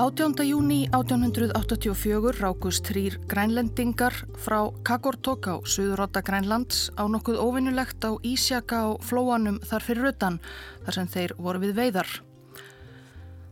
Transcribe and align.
18. 0.00 0.32
júni 0.48 0.86
1884 0.96 2.40
rákust 2.40 2.86
þrýr 2.88 3.18
grænlendingar 3.28 4.14
frá 4.40 4.72
Kagortok 4.80 5.44
á 5.52 5.54
Suðurotta 5.60 6.22
Grænlands 6.24 6.88
á 6.96 7.04
nokkuð 7.04 7.36
óvinnulegt 7.36 8.00
á 8.08 8.16
Ísjaka 8.24 8.78
á 8.80 8.96
flóanum 9.04 9.58
þar 9.60 9.84
fyrir 9.84 10.08
utan 10.08 10.38
þar 10.86 10.96
sem 10.96 11.10
þeir 11.12 11.34
voru 11.36 11.60
við 11.60 11.76
veiðar. 11.76 12.08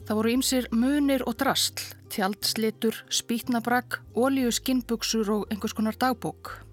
Það 0.08 0.16
voru 0.16 0.32
ýmsir 0.38 0.70
munir 0.72 1.26
og 1.28 1.36
drastl, 1.36 1.84
tjaldslitur, 2.08 2.96
spýtnabrak, 3.12 4.00
ólíu 4.16 4.48
skinnbuksur 4.48 5.28
og 5.28 5.52
einhvers 5.52 5.76
konar 5.76 6.00
dagbók. 6.00 6.64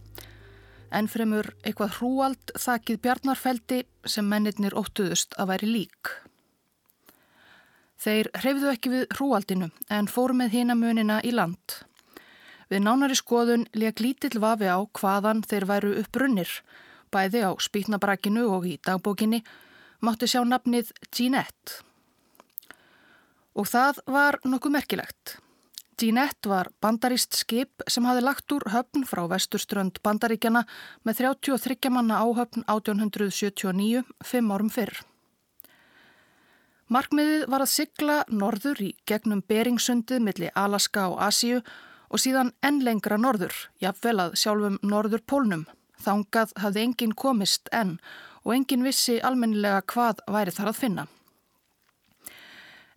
En 0.87 1.11
fremur 1.11 1.51
eitthvað 1.67 1.99
hrúald 1.99 2.55
þakið 2.55 3.03
bjarnarfeldi 3.03 3.83
sem 4.07 4.23
mennirnir 4.23 4.79
óttuðust 4.79 5.35
að 5.35 5.51
væri 5.51 5.73
lík. 5.73 6.15
Þeir 8.05 8.27
hreyfðu 8.37 8.67
ekki 8.69 8.89
við 8.91 9.03
hrúaldinu 9.15 9.71
en 9.89 10.05
fóru 10.05 10.35
með 10.37 10.51
hína 10.53 10.75
munina 10.77 11.15
í 11.25 11.31
land. 11.33 11.79
Við 12.69 12.83
nánari 12.85 13.15
skoðun 13.17 13.63
leik 13.73 14.01
lítill 14.03 14.37
vafi 14.43 14.69
á 14.69 14.77
hvaðan 14.99 15.41
þeir 15.41 15.65
væru 15.71 15.93
uppbrunnir. 16.03 16.51
Bæði 17.09 17.41
á 17.49 17.51
spýtnabrakinu 17.57 18.43
og 18.53 18.67
í 18.69 18.75
dagbókinni 18.85 19.39
mátti 20.05 20.29
sjá 20.29 20.43
nafnið 20.45 20.91
Jeanette. 21.09 21.81
Og 23.57 23.65
það 23.73 24.03
var 24.05 24.37
nokkuð 24.45 24.75
merkilegt. 24.77 25.37
Jeanette 25.97 26.51
var 26.51 26.69
bandarist 26.83 27.33
skip 27.39 27.81
sem 27.89 28.05
hafi 28.05 28.21
lagt 28.21 28.53
úr 28.53 28.67
höfn 28.69 29.07
frá 29.09 29.23
vesturströnd 29.31 29.97
bandaríkjana 30.05 30.65
með 31.07 31.23
33 31.23 31.89
manna 31.89 32.21
áhöfn 32.21 32.67
1879, 32.69 34.05
fimm 34.21 34.53
árum 34.53 34.69
fyrr. 34.69 35.01
Markmiðið 36.85 37.47
var 37.49 37.63
að 37.65 37.71
sigla 37.71 38.15
norður 38.29 38.81
í 38.85 38.91
gegnum 39.09 39.39
Beringsundið 39.49 40.19
millir 40.21 40.51
Alaska 40.53 41.07
og 41.09 41.17
Asíu 41.25 41.63
og 42.13 42.21
síðan 42.21 42.51
enn 42.61 42.83
lengra 42.85 43.17
norður, 43.17 43.55
jafnvel 43.81 44.19
að 44.21 44.35
sjálfum 44.37 44.77
norður 44.85 45.23
pólnum. 45.25 45.63
Þángað 46.05 46.53
hafði 46.61 46.83
enginn 46.85 47.15
komist 47.17 47.71
enn 47.73 47.95
og 48.43 48.53
enginn 48.53 48.85
vissi 48.85 49.17
almennilega 49.17 49.81
hvað 49.95 50.21
væri 50.29 50.53
þar 50.53 50.69
að 50.69 50.79
finna. 50.83 51.07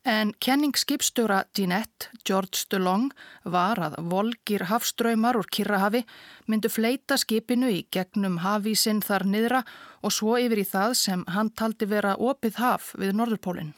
En 0.09 0.31
kenning 0.41 0.73
skipstjóra 0.73 1.43
Jeanette, 1.59 2.09
George 2.25 2.63
DeLong, 2.73 3.11
var 3.45 3.77
að 3.77 3.99
volgir 4.09 4.63
hafströymar 4.71 5.37
úr 5.37 5.45
Kirrahafi 5.53 6.01
myndu 6.49 6.71
fleita 6.73 7.19
skipinu 7.21 7.69
í 7.69 7.83
gegnum 7.93 8.39
hafísinn 8.41 9.03
þar 9.05 9.27
niðra 9.29 9.61
og 10.01 10.15
svo 10.17 10.39
yfir 10.41 10.63
í 10.63 10.65
það 10.71 10.95
sem 11.03 11.27
hann 11.29 11.53
taldi 11.53 11.91
vera 11.93 12.15
opið 12.17 12.57
haf 12.63 12.95
við 12.97 13.13
Norðurpólinn. 13.21 13.75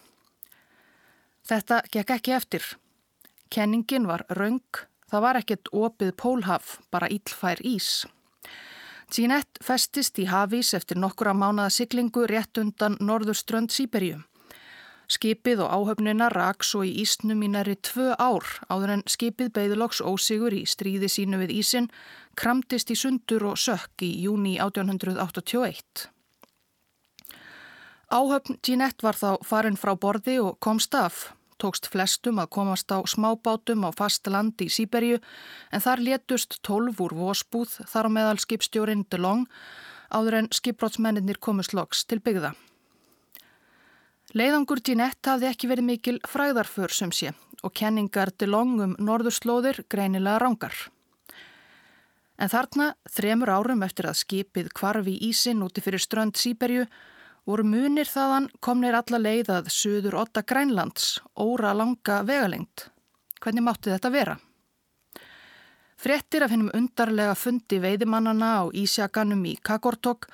Þetta 1.50 1.82
gekk 1.90 2.14
ekki 2.20 2.36
eftir. 2.38 2.70
Kenningin 3.50 4.06
var 4.06 4.22
raung, 4.30 4.84
það 5.10 5.26
var 5.26 5.42
ekkert 5.42 5.74
opið 5.74 6.14
pólhaf, 6.14 6.78
bara 6.94 7.10
íllfær 7.10 7.58
ís. 7.66 8.06
Jeanette 9.10 9.66
festist 9.66 10.22
í 10.22 10.30
hafís 10.30 10.76
eftir 10.78 11.02
nokkura 11.02 11.34
mánada 11.34 11.74
siglingu 11.74 12.28
rétt 12.30 12.62
undan 12.62 13.00
norðurströnd 13.02 13.74
Sýberju. 13.74 14.22
Skipið 15.10 15.64
og 15.64 15.72
áhöfnina 15.74 16.28
rak 16.30 16.62
svo 16.62 16.84
í 16.86 16.92
ísnum 17.02 17.40
í 17.42 17.48
næri 17.50 17.74
tvö 17.82 18.12
ár 18.14 18.46
áður 18.70 18.92
en 18.94 19.02
skipið 19.10 19.50
beigðloks 19.56 19.98
ósigur 20.06 20.54
í 20.54 20.62
stríði 20.70 21.10
sínu 21.10 21.40
við 21.40 21.56
ísin 21.56 21.88
kramtist 22.38 22.92
í 22.94 22.96
sundur 22.98 23.48
og 23.50 23.58
sökk 23.58 24.06
í 24.06 24.12
júni 24.22 24.54
1881. 24.62 26.06
Áhöfn 28.10 28.62
Jeanette 28.62 29.06
var 29.06 29.18
þá 29.18 29.42
farin 29.46 29.78
frá 29.78 29.96
borði 29.98 30.38
og 30.42 30.56
komst 30.62 30.94
af 30.94 31.28
tókst 31.60 31.90
flestum 31.92 32.40
að 32.40 32.52
komast 32.56 32.94
á 32.94 33.02
smábátum 33.02 33.84
á 33.84 33.90
fast 33.90 34.30
land 34.30 34.62
í 34.62 34.70
Sýberju 34.72 35.18
en 35.74 35.84
þar 35.84 36.06
létust 36.06 36.60
tólf 36.66 37.02
úr 37.02 37.14
vósbúð 37.18 37.80
þar 37.90 38.08
á 38.08 38.10
meðal 38.16 38.38
skipstjórin 38.40 39.06
DeLong 39.10 39.46
áður 40.10 40.40
en 40.40 40.50
skipbrótsmenninir 40.54 41.42
komust 41.42 41.74
loks 41.76 42.06
til 42.06 42.22
byggða. 42.22 42.54
Leiðangur 44.30 44.78
Jeanette 44.86 45.32
hafði 45.32 45.46
ekki 45.48 45.66
verið 45.66 45.86
mikil 45.88 46.18
fræðarför 46.22 46.92
sem 46.94 47.10
sé 47.10 47.32
og 47.66 47.72
kenningar 47.74 48.30
DeLong 48.38 48.76
um 48.84 48.92
norðurslóðir 49.02 49.80
greinilega 49.90 50.38
rángar. 50.38 50.76
En 52.38 52.48
þarna, 52.48 52.92
þremur 53.10 53.50
árum 53.50 53.82
eftir 53.82 54.06
að 54.06 54.20
skipið 54.20 54.70
kvarfi 54.78 55.16
ísin 55.26 55.64
úti 55.66 55.82
fyrir 55.82 56.00
strönd 56.00 56.38
Sýberju 56.38 56.86
voru 57.50 57.64
munir 57.66 58.06
þaðan 58.06 58.46
komnir 58.62 58.94
alla 58.96 59.18
leið 59.18 59.50
að 59.56 59.72
söður 59.74 60.20
8 60.22 60.46
Grænlands, 60.46 61.18
óra 61.34 61.74
langa 61.74 62.22
vegalengt. 62.22 62.86
Hvernig 63.42 63.66
mátti 63.66 63.90
þetta 63.90 64.14
vera? 64.14 64.38
Frettir 66.00 66.40
af 66.40 66.48
hennum 66.48 66.70
undarlega 66.72 67.34
fundi 67.36 67.76
veiðimannana 67.82 68.50
á 68.56 68.72
Ísjaganum 68.72 69.42
í 69.44 69.58
Kagortok 69.60 70.30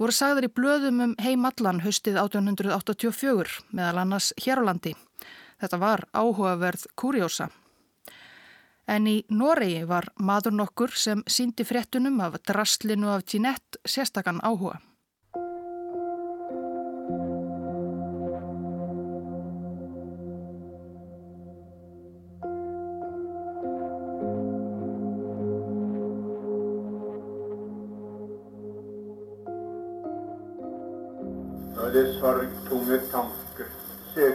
voru 0.00 0.14
sagðar 0.16 0.46
í 0.46 0.48
blöðum 0.56 1.02
um 1.04 1.12
heimallan 1.20 1.82
höstið 1.84 2.16
1884 2.22 3.58
meðal 3.76 4.00
annars 4.00 4.30
hér 4.40 4.62
á 4.64 4.68
landi. 4.70 4.94
Þetta 5.60 5.80
var 5.82 6.06
áhugaverð 6.16 6.86
kurjósa. 6.96 7.50
En 8.88 9.10
í 9.12 9.18
Noregi 9.28 9.84
var 9.84 10.08
maður 10.16 10.56
nokkur 10.62 10.96
sem 10.96 11.20
síndi 11.28 11.68
frettunum 11.68 12.16
af 12.24 12.40
drastlinu 12.48 13.12
af 13.12 13.28
Jeanette 13.28 13.76
sérstakann 13.84 14.40
áhuga. 14.40 14.80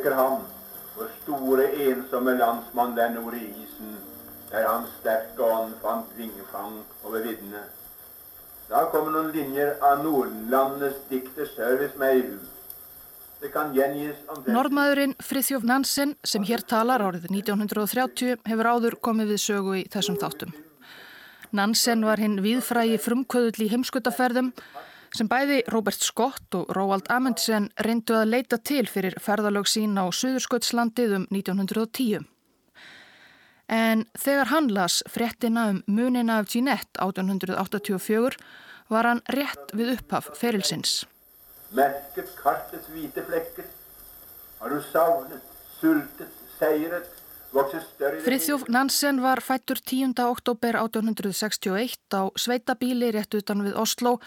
Søker 0.05 0.17
han, 0.17 0.41
vår 0.95 1.07
store 1.23 1.63
ensomme 1.81 2.35
landsmann 2.37 2.95
der 2.95 3.09
nord 3.09 3.33
i 3.33 3.47
isen, 3.63 3.95
der 4.51 4.67
hans 4.67 4.89
sterke 4.99 5.41
ånd 5.41 5.73
fant 5.81 6.11
vingefang 6.17 6.83
over 7.03 7.23
viddene. 7.25 7.63
Da 8.69 8.85
kommer 8.91 9.11
noen 9.11 9.31
linjer 9.33 9.79
av 9.81 10.03
Nordlandets 10.03 11.07
dikter 11.09 11.49
Service 11.55 11.97
hu. 11.97 12.37
Norðmaðurinn 14.45 15.13
Frithjóf 15.21 15.65
Nansen 15.65 16.15
sem 16.23 16.43
hér 16.43 16.61
talar 16.61 17.01
árið 17.01 17.27
1930 17.29 18.37
hefur 18.45 18.69
áður 18.69 18.95
komið 19.01 19.33
við 19.33 19.41
sögu 19.41 19.75
í 19.81 19.83
þessum 19.89 20.17
þáttum. 20.21 20.53
Nansen 21.51 22.05
var 22.05 22.21
hinn 22.21 22.41
viðfrægi 22.41 22.97
frumkvöðull 23.01 23.65
í 23.65 23.71
heimskutaferðum 23.73 24.53
sem 25.15 25.29
bæði 25.31 25.61
Robert 25.71 26.03
Scott 26.03 26.55
og 26.57 26.71
Roald 26.75 27.07
Amundsen 27.13 27.69
reyndu 27.85 28.17
að 28.17 28.31
leita 28.33 28.59
til 28.59 28.83
fyrir 28.91 29.15
ferðalög 29.23 29.69
sín 29.71 29.95
á 29.95 30.05
Suðurskottslandið 30.11 31.15
um 31.19 31.27
1910. 31.31 32.25
En 33.71 34.03
þegar 34.19 34.51
hann 34.51 34.69
las 34.75 34.99
fréttina 35.09 35.69
um 35.71 35.81
munina 35.87 36.39
af 36.41 36.51
Jeanette 36.53 36.99
1884 37.01 38.37
var 38.93 39.09
hann 39.09 39.23
rétt 39.33 39.73
við 39.73 39.95
upphaf 39.95 40.29
ferilsins. 40.37 41.05
Merket 41.73 42.29
kartets 42.37 42.91
hvite 42.91 43.23
flekker, 43.25 43.65
har 44.59 44.75
du 44.75 44.81
savnet, 44.91 45.53
sultet, 45.79 46.41
seiret, 46.59 47.07
Frithjóf 48.25 48.65
Nansen 48.67 49.21
var 49.23 49.39
fættur 49.39 49.79
10. 49.79 50.11
oktober 50.19 50.75
1861 50.75 52.11
á 52.11 52.27
sveitabíli 52.35 53.13
rétt 53.15 53.31
utan 53.37 53.63
við 53.63 53.77
Oslo 53.79 54.17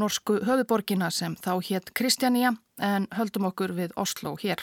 norsku 0.00 0.40
höfuborgina 0.44 1.10
sem 1.10 1.36
þá 1.36 1.52
hétt 1.68 1.92
Kristjania 1.94 2.54
en 2.82 3.08
höldum 3.16 3.48
okkur 3.50 3.74
við 3.76 3.94
Oslo 3.96 4.36
hér. 4.42 4.60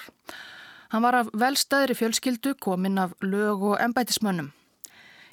Hann 0.93 1.01
var 1.05 1.17
af 1.17 1.31
velstæðri 1.33 1.95
fjölskyldu 1.97 2.53
kominn 2.61 2.99
af 3.01 3.15
lög 3.21 3.63
og 3.71 3.79
embætismönnum. 3.81 4.51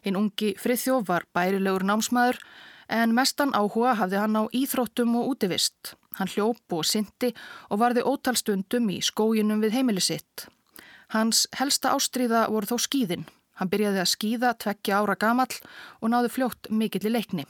Hinn 0.01 0.17
ungi 0.17 0.55
Frithjóf 0.57 1.09
var 1.09 1.27
bærilegur 1.37 1.85
námsmaður 1.85 2.41
en 2.89 3.13
mestan 3.15 3.53
áhuga 3.53 3.95
hafði 4.01 4.23
hann 4.23 4.41
á 4.41 4.43
íþróttum 4.57 5.19
og 5.21 5.35
útivist. 5.35 5.95
Hann 6.17 6.33
hljóp 6.33 6.73
og 6.73 6.87
syndi 6.89 7.35
og 7.69 7.83
varði 7.85 8.07
ótalstundum 8.09 8.89
í 8.91 9.03
skójinum 9.05 9.61
við 9.61 9.77
heimili 9.77 10.01
sitt. 10.01 10.49
Hans 11.13 11.47
helsta 11.59 11.93
ástríða 11.93 12.47
voru 12.49 12.71
þó 12.71 12.79
skýðin. 12.81 13.29
Hann 13.61 13.69
byrjaði 13.69 14.01
að 14.01 14.13
skýða 14.15 14.57
tveggja 14.65 15.03
ára 15.03 15.17
gamall 15.21 15.53
og 16.01 16.13
náði 16.13 16.33
fljótt 16.33 16.71
mikill 16.73 17.05
í 17.05 17.13
leikni. 17.13 17.45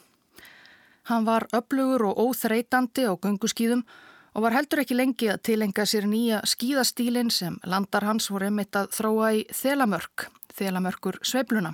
Hann 1.11 1.25
var 1.27 1.49
öflugur 1.51 2.05
og 2.07 2.19
óþreytandi 2.23 3.03
á 3.03 3.19
gunguskýðum 3.19 3.81
og 4.39 4.45
var 4.45 4.55
heldur 4.55 4.85
ekki 4.85 4.95
lengi 4.95 5.27
að 5.33 5.41
tilenga 5.49 5.83
sér 5.83 6.05
nýja 6.07 6.39
skýðastílin 6.47 7.33
sem 7.35 7.57
landar 7.67 8.07
hans 8.07 8.29
voru 8.31 8.47
emitt 8.47 8.79
að 8.79 8.93
þróa 8.95 9.31
í 9.35 9.41
þelamörk, 9.51 10.29
þelamörkur 10.55 11.19
sveibluna. 11.27 11.73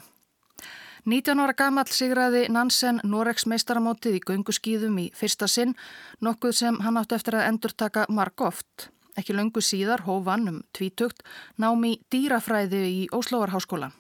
19 1.05 1.43
ára 1.45 1.53
gammal 1.53 1.85
sigraði 1.93 2.47
Nansen 2.49 3.03
Noregs 3.05 3.45
meistaramótið 3.45 4.17
í 4.17 4.23
gunguskýðum 4.25 4.97
í 5.05 5.07
fyrsta 5.13 5.51
sinn, 5.53 5.77
nokkuð 6.25 6.57
sem 6.57 6.81
hann 6.81 6.97
átti 6.97 7.21
eftir 7.21 7.37
að 7.37 7.51
endur 7.51 7.77
taka 7.77 8.09
marg 8.09 8.41
oft. 8.41 8.89
ekki 9.17 9.33
löngu 9.33 9.61
síðar 9.65 10.03
hófan 10.05 10.49
um 10.49 10.59
tvítugt 10.77 11.23
námi 11.57 11.95
dýrafræði 12.13 12.83
í 12.89 13.07
Óslóarháskóla. 13.13 13.93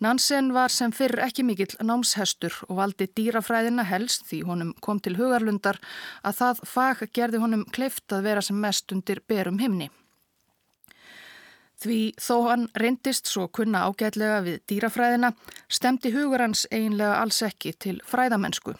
Nansen 0.00 0.54
var 0.56 0.72
sem 0.72 0.92
fyrr 0.96 1.20
ekki 1.26 1.44
mikill 1.44 1.74
námshestur 1.84 2.54
og 2.70 2.78
valdi 2.78 3.04
dýrafræðina 3.18 3.84
helst 3.84 4.24
því 4.30 4.38
honum 4.48 4.70
kom 4.80 5.00
til 5.04 5.18
hugarlundar 5.18 5.76
að 6.24 6.38
það 6.38 6.62
fag 6.72 7.02
gerði 7.12 7.40
honum 7.42 7.66
kleift 7.68 8.14
að 8.16 8.24
vera 8.30 8.44
sem 8.44 8.56
mest 8.56 8.92
undir 8.96 9.20
berum 9.28 9.58
himni. 9.60 9.90
Því 11.80 11.98
þó 12.20 12.36
hann 12.48 12.64
reyndist 12.80 13.28
svo 13.28 13.46
kunna 13.48 13.86
ágætlega 13.88 14.40
við 14.44 14.62
dýrafræðina 14.72 15.34
stemdi 15.68 16.12
hugur 16.16 16.44
hans 16.44 16.66
einlega 16.72 17.20
alls 17.20 17.42
ekki 17.44 17.72
til 17.76 17.98
fræðamennsku. 18.08 18.74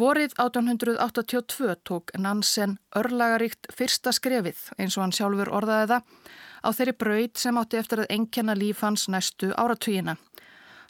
Vorið 0.00 0.32
1882 0.40 1.76
tók 1.84 2.12
Nansen 2.16 2.78
örlagaríkt 2.96 3.68
fyrsta 3.76 4.12
skrefið 4.16 4.64
eins 4.78 4.96
og 4.96 5.04
hann 5.04 5.12
sjálfur 5.12 5.52
orðaði 5.52 5.90
það 5.92 6.32
á 6.62 6.68
þeirri 6.70 6.94
braud 6.98 7.38
sem 7.38 7.58
átti 7.58 7.78
eftir 7.78 8.02
að 8.02 8.12
enkjana 8.16 8.54
líf 8.58 8.82
hans 8.86 9.08
næstu 9.10 9.52
áratugina. 9.58 10.16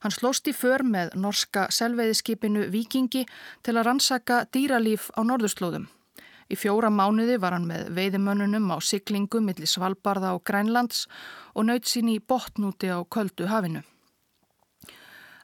Hann 0.02 0.14
slóst 0.14 0.48
í 0.50 0.54
för 0.56 0.82
með 0.82 1.12
norska 1.14 1.69
selveiðiskipinu 1.70 2.66
Vikingi 2.72 3.22
til 3.62 3.76
að 3.76 3.86
rannsaka 3.86 4.44
dýralíf 4.54 5.10
á 5.14 5.22
norðurslóðum. 5.22 5.86
Í 6.50 6.58
fjóra 6.58 6.90
mánuði 6.90 7.38
var 7.40 7.54
hann 7.56 7.69
með 7.70 7.92
veiðimönnunum 7.96 8.66
á 8.74 8.76
siglingu 8.82 9.40
millir 9.40 9.70
Svalbarða 9.70 10.34
og 10.36 10.42
Grænlands 10.44 11.06
og 11.54 11.70
naut 11.70 11.86
sín 11.88 12.10
í 12.12 12.19
botnúti 12.19 12.90
á 12.90 12.98
köldu 13.06 13.46
hafinu. 13.48 13.86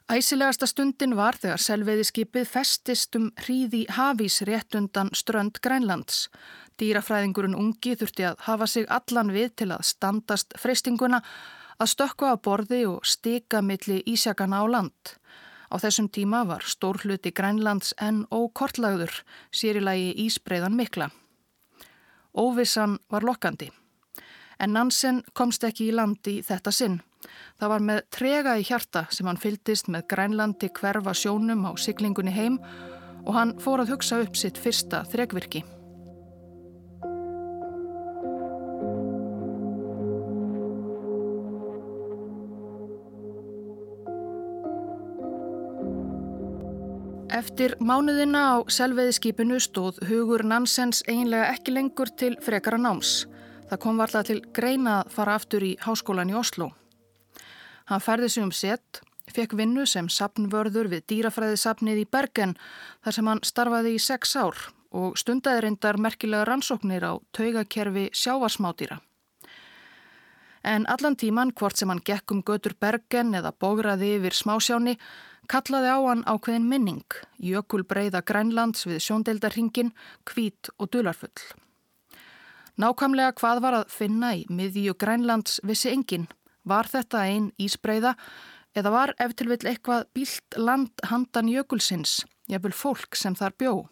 Æsilegasta 0.09 0.65
stundin 0.65 1.11
var 1.13 1.35
þegar 1.37 1.61
selveiðiskipið 1.61 2.47
festist 2.49 3.13
um 3.19 3.27
hríði 3.43 3.83
hafís 3.93 4.39
rétt 4.49 4.73
undan 4.73 5.11
strönd 5.13 5.59
Grænlands. 5.61 6.23
Dýrafræðingurinn 6.81 7.53
ungi 7.53 7.93
þurfti 7.93 8.25
að 8.25 8.39
hafa 8.47 8.65
sig 8.65 8.87
allan 8.89 9.29
við 9.29 9.51
til 9.61 9.67
að 9.69 9.83
standast 9.85 10.55
freystinguna, 10.57 11.19
að 11.77 11.91
stökka 11.93 12.31
á 12.33 12.35
borði 12.41 12.79
og 12.89 13.05
stika 13.05 13.61
milli 13.61 13.99
ísjakana 14.09 14.63
á 14.63 14.65
land. 14.65 15.13
Á 15.69 15.77
þessum 15.77 16.07
tíma 16.09 16.41
var 16.49 16.65
stór 16.65 16.97
hluti 17.03 17.29
Grænlands 17.29 17.93
en 18.01 18.23
ókortlagður, 18.33 19.13
sérilagi 19.53 20.15
Ísbreiðan 20.25 20.73
mikla. 20.73 21.11
Óvissan 22.33 22.97
var 23.13 23.21
lokkandi. 23.21 23.69
En 24.59 24.73
Nansen 24.73 25.21
komst 25.33 25.63
ekki 25.63 25.91
í 25.91 25.93
landi 25.93 26.39
þetta 26.41 26.73
sinn. 26.73 26.97
Það 27.59 27.73
var 27.73 27.87
með 27.89 28.03
trega 28.15 28.53
í 28.59 28.67
hjarta 28.67 29.07
sem 29.11 29.27
hann 29.27 29.41
fyldist 29.41 29.89
með 29.91 30.07
Grænlandi 30.13 30.69
hverfa 30.79 31.15
sjónum 31.17 31.65
á 31.67 31.71
siglingunni 31.75 32.35
heim 32.35 32.61
og 33.25 33.35
hann 33.35 33.57
fór 33.59 33.83
að 33.83 33.95
hugsa 33.95 34.21
upp 34.23 34.39
sitt 34.39 34.57
fyrsta 34.57 35.03
þregvirki. 35.11 35.65
Eftir 47.39 47.75
mánuðina 47.79 48.41
á 48.51 48.67
selveiðskipinu 48.67 49.59
stóð 49.63 50.01
hugur 50.09 50.41
Nansens 50.43 51.03
einlega 51.07 51.53
ekki 51.53 51.75
lengur 51.75 52.09
til 52.19 52.33
frekara 52.43 52.79
náms. 52.81 53.29
Það 53.69 53.81
kom 53.85 54.01
varlega 54.01 54.27
til 54.27 54.39
greina 54.55 54.97
að 55.03 55.13
fara 55.13 55.37
aftur 55.39 55.63
í 55.63 55.75
háskólan 55.85 56.33
í 56.33 56.35
Oslo. 56.35 56.71
Hann 57.89 58.03
færði 58.05 58.29
sig 58.29 58.43
um 58.45 58.51
sett, 58.53 59.01
fekk 59.33 59.55
vinnu 59.57 59.85
sem 59.89 60.09
sapnvörður 60.13 60.91
við 60.91 61.05
dýrafræðisapnið 61.09 62.03
í 62.03 62.09
Bergen 62.09 62.55
þar 63.03 63.15
sem 63.15 63.29
hann 63.31 63.41
starfaði 63.45 63.95
í 63.97 64.01
sex 64.03 64.35
ár 64.37 64.57
og 64.93 65.17
stundaði 65.17 65.63
reyndar 65.65 65.97
merkilega 66.01 66.45
rannsóknir 66.49 67.05
á 67.05 67.17
taugakerfi 67.33 68.09
sjávarsmátýra. 68.13 68.99
En 70.63 70.85
allan 70.91 71.15
tíman, 71.15 71.53
hvort 71.55 71.77
sem 71.77 71.89
hann 71.89 72.03
gekk 72.05 72.33
um 72.35 72.43
götur 72.43 72.75
Bergen 72.77 73.33
eða 73.33 73.53
bógraði 73.55 74.15
yfir 74.17 74.35
smásjáni, 74.35 74.97
kallaði 75.49 75.89
á 75.89 75.99
hann 76.03 76.25
ákveðin 76.29 76.67
minning, 76.69 77.05
jökulbreiða 77.41 78.21
Grænlands 78.21 78.85
við 78.85 78.99
sjóndeildarhingin, 79.05 79.93
kvít 80.29 80.69
og 80.77 80.91
dularfull. 80.93 81.47
Nákvæmlega 82.79 83.33
hvað 83.39 83.61
var 83.63 83.77
að 83.79 83.89
finna 83.91 84.35
í 84.37 84.45
miðju 84.47 84.93
Grænlands 84.99 85.57
vissi 85.63 85.89
engin. 85.91 86.29
Var 86.69 86.89
þetta 86.91 87.25
einn 87.25 87.51
ísbreiða 87.57 88.15
eða 88.77 88.93
var 88.93 89.15
eftir 89.17 89.49
vill 89.49 89.63
eitthvað 89.65 90.09
bílt 90.13 90.57
land 90.57 91.07
handan 91.09 91.49
jökulsins, 91.49 92.19
jafnvel 92.51 92.75
fólk 92.75 93.17
sem 93.17 93.37
þar 93.37 93.55
bjóð? 93.57 93.87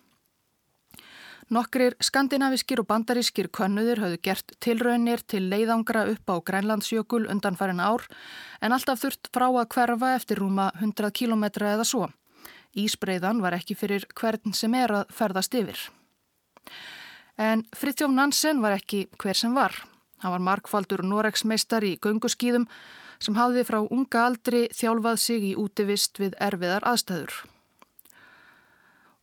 Nokkrir 1.47 1.93
skandinaviskir 2.03 2.81
og 2.81 2.89
bandarískir 2.89 3.47
könnuðir 3.55 4.01
hafðu 4.03 4.17
gert 4.27 4.51
tilraunir 4.59 5.21
til 5.31 5.45
leiðangra 5.47 6.03
upp 6.11 6.27
á 6.27 6.35
Grænlandsjökul 6.43 7.23
undan 7.31 7.55
farin 7.55 7.79
ár 7.79 8.03
en 8.59 8.75
alltaf 8.75 8.99
þurft 8.99 9.29
frá 9.31 9.47
að 9.47 9.69
hverfa 9.71 10.09
eftir 10.17 10.41
rúma 10.43 10.73
100 10.75 11.13
km 11.15 11.45
eða 11.47 11.87
svo. 11.87 12.09
Ísbreiðan 12.75 13.39
var 13.41 13.55
ekki 13.55 13.77
fyrir 13.79 14.03
hvern 14.11 14.53
sem 14.53 14.75
er 14.75 14.91
að 14.91 15.13
ferðast 15.15 15.55
yfir. 15.55 15.79
En 17.39 17.63
Fritjóf 17.71 18.11
Nansen 18.11 18.59
var 18.59 18.75
ekki 18.75 19.05
hver 19.15 19.39
sem 19.39 19.55
var. 19.55 19.71
Hann 20.23 20.33
var 20.33 20.43
markfaldur 20.43 21.03
Noregsmeistar 21.05 21.85
í 21.85 21.97
gönguskýðum 22.01 22.65
sem 23.19 23.37
hafði 23.37 23.65
frá 23.67 23.79
unga 23.83 24.25
aldri 24.29 24.65
þjálfað 24.73 25.21
sig 25.21 25.45
í 25.51 25.53
útivist 25.57 26.19
við 26.21 26.35
erfiðar 26.41 26.85
aðstæður. 26.89 27.37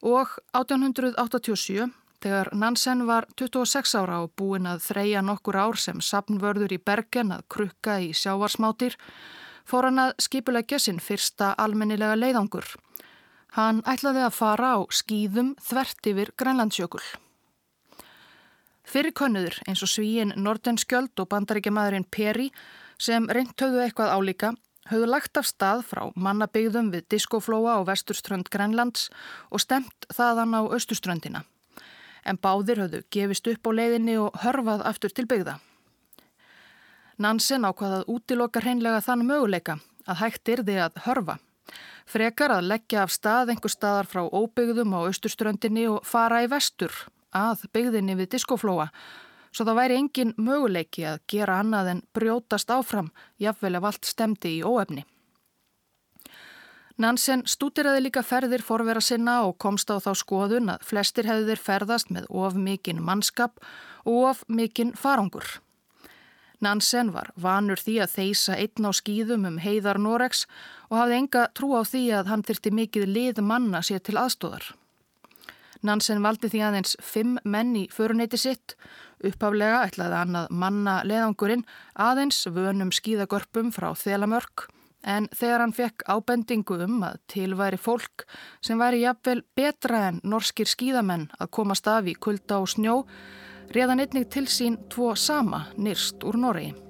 Og 0.05 0.39
1887 0.53 1.93
Þegar 2.25 2.49
Nansen 2.57 3.03
var 3.05 3.27
26 3.37 3.91
ára 4.01 4.23
og 4.25 4.31
búinn 4.33 4.65
að 4.65 4.81
þreja 4.87 5.21
nokkur 5.21 5.59
ár 5.61 5.77
sem 5.77 5.99
sapnvörður 6.01 6.73
í 6.73 6.79
Bergen 6.81 7.35
að 7.35 7.43
krukka 7.53 7.99
í 8.01 8.15
sjávarsmátir, 8.17 8.97
fór 9.69 9.91
hann 9.91 10.01
að 10.07 10.15
skipulegja 10.25 10.79
sinn 10.81 11.03
fyrsta 11.05 11.51
almennilega 11.61 12.17
leiðangur. 12.17 12.65
Hann 13.59 13.83
ætlaði 13.85 14.25
að 14.25 14.39
fara 14.39 14.73
á 14.73 14.81
skýðum 14.89 15.53
þvert 15.61 16.11
yfir 16.15 16.33
Grænlandsjökul. 16.41 17.05
Fyrir 18.85 19.15
könnuður 19.17 19.57
eins 19.69 19.83
og 19.83 19.91
svíin 19.91 20.35
Nordenskjöld 20.37 21.17
og 21.23 21.31
bandaríkjamaðurinn 21.33 22.07
Peri 22.13 22.51
sem 23.01 23.27
reynt 23.33 23.57
höfðu 23.61 23.81
eitthvað 23.85 24.13
álíka 24.13 24.53
höfðu 24.91 25.09
lagt 25.09 25.41
af 25.41 25.49
stað 25.49 25.83
frá 25.89 26.03
mannabygðum 26.15 26.91
við 26.93 27.09
diskoflóa 27.15 27.79
á 27.81 27.89
vesturströnd 27.89 28.51
Grænlands 28.53 29.09
og 29.51 29.65
stemt 29.65 30.09
þaðan 30.13 30.57
á 30.59 30.61
austurströndina 30.69 31.45
en 32.25 32.41
báðir 32.41 32.85
höfðu 32.85 33.01
gefist 33.13 33.49
upp 33.49 33.69
á 33.69 33.71
leiðinni 33.79 34.19
og 34.21 34.37
hörfað 34.45 34.85
aftur 34.89 35.13
til 35.13 35.27
byggða. 35.29 35.59
Nansen 37.21 37.67
ákvaðað 37.69 38.09
útiloka 38.11 38.63
hreinlega 38.65 39.03
þann 39.05 39.27
möguleika 39.29 39.79
að 40.09 40.21
hægt 40.21 40.49
er 40.49 40.65
því 40.65 40.79
að 40.87 41.03
hörfa. 41.05 41.37
Frekar 42.05 42.53
að 42.53 42.69
leggja 42.73 43.05
af 43.05 43.13
stað 43.13 43.55
einhver 43.55 43.73
staðar 43.73 44.09
frá 44.09 44.25
óbyggðum 44.25 44.97
á 44.97 45.09
austurströndinni 45.09 45.87
og 45.89 46.05
fara 46.09 46.43
í 46.45 46.51
vestur 46.53 46.93
að 47.35 47.67
byggðinni 47.75 48.19
við 48.19 48.35
diskoflóa 48.37 48.91
svo 49.55 49.67
það 49.69 49.79
væri 49.79 49.99
engin 50.01 50.35
möguleiki 50.37 51.05
að 51.07 51.21
gera 51.31 51.61
annað 51.63 51.91
en 51.93 52.05
brjótast 52.17 52.71
áfram 52.75 53.11
jafnvel 53.43 53.77
ef 53.79 53.89
allt 53.91 54.09
stemdi 54.09 54.57
í 54.59 54.63
óefni. 54.67 55.05
Nansen 56.99 57.43
stútiraði 57.51 58.05
líka 58.05 58.23
ferðir 58.23 58.63
forvera 58.63 59.01
sinna 59.03 59.41
og 59.49 59.57
komst 59.59 59.91
á 59.91 59.99
þá 59.99 60.13
skoðun 60.19 60.71
að 60.77 60.85
flestir 60.87 61.27
hefði 61.27 61.49
þeir 61.51 61.63
ferðast 61.63 62.13
með 62.15 62.29
of 62.31 62.55
mikinn 62.55 63.03
mannskap 63.03 63.59
og 64.07 64.31
of 64.31 64.45
mikinn 64.47 64.95
farangur. 64.95 65.59
Nansen 66.63 67.11
var 67.13 67.33
vanur 67.35 67.83
því 67.83 67.97
að 68.05 68.15
þeisa 68.15 68.55
einn 68.63 68.87
á 68.87 68.91
skýðum 68.95 69.49
um 69.51 69.59
heiðar 69.59 69.99
Norex 69.99 70.47
og 70.89 71.01
hafði 71.01 71.19
enga 71.19 71.49
trú 71.51 71.75
á 71.75 71.83
því 71.83 72.05
að 72.21 72.31
hann 72.31 72.47
þyrti 72.47 72.75
mikið 72.79 73.11
lið 73.11 73.43
manna 73.43 73.83
sér 73.83 73.99
til 73.99 74.17
aðstóðar. 74.23 74.71
Nansen 75.85 76.23
valdi 76.25 76.49
því 76.49 76.63
aðeins 76.65 76.95
fimm 77.05 77.39
menn 77.45 77.75
í 77.77 77.87
föruneyti 77.93 78.41
sitt, 78.41 78.77
upphaflega 79.25 79.85
ætlaði 79.87 80.21
hann 80.21 80.39
að 80.45 80.55
manna 80.65 81.01
leðangurinn 81.05 81.67
aðeins 81.95 82.47
vönum 82.49 82.93
skýðagörpum 82.95 83.69
frá 83.75 83.93
Þelamörk 83.93 84.69
En 85.05 85.27
þegar 85.37 85.61
hann 85.61 85.75
fekk 85.77 86.05
ábendingu 86.09 86.79
um 86.87 87.03
að 87.05 87.19
til 87.29 87.51
væri 87.59 87.79
fólk 87.81 88.25
sem 88.65 88.81
væri 88.81 89.03
jafnvel 89.03 89.43
betra 89.57 90.07
en 90.09 90.23
norskir 90.25 90.71
skíðamenn 90.71 91.29
að 91.37 91.53
komast 91.59 91.89
af 91.93 92.09
í 92.09 92.17
kulda 92.17 92.63
og 92.65 92.73
snjó, 92.73 93.03
reðan 93.77 94.01
einnig 94.01 94.31
til 94.33 94.49
sín 94.49 94.81
tvo 94.89 95.13
sama 95.15 95.67
nýrst 95.77 96.25
úr 96.25 96.41
Noregi. 96.41 96.84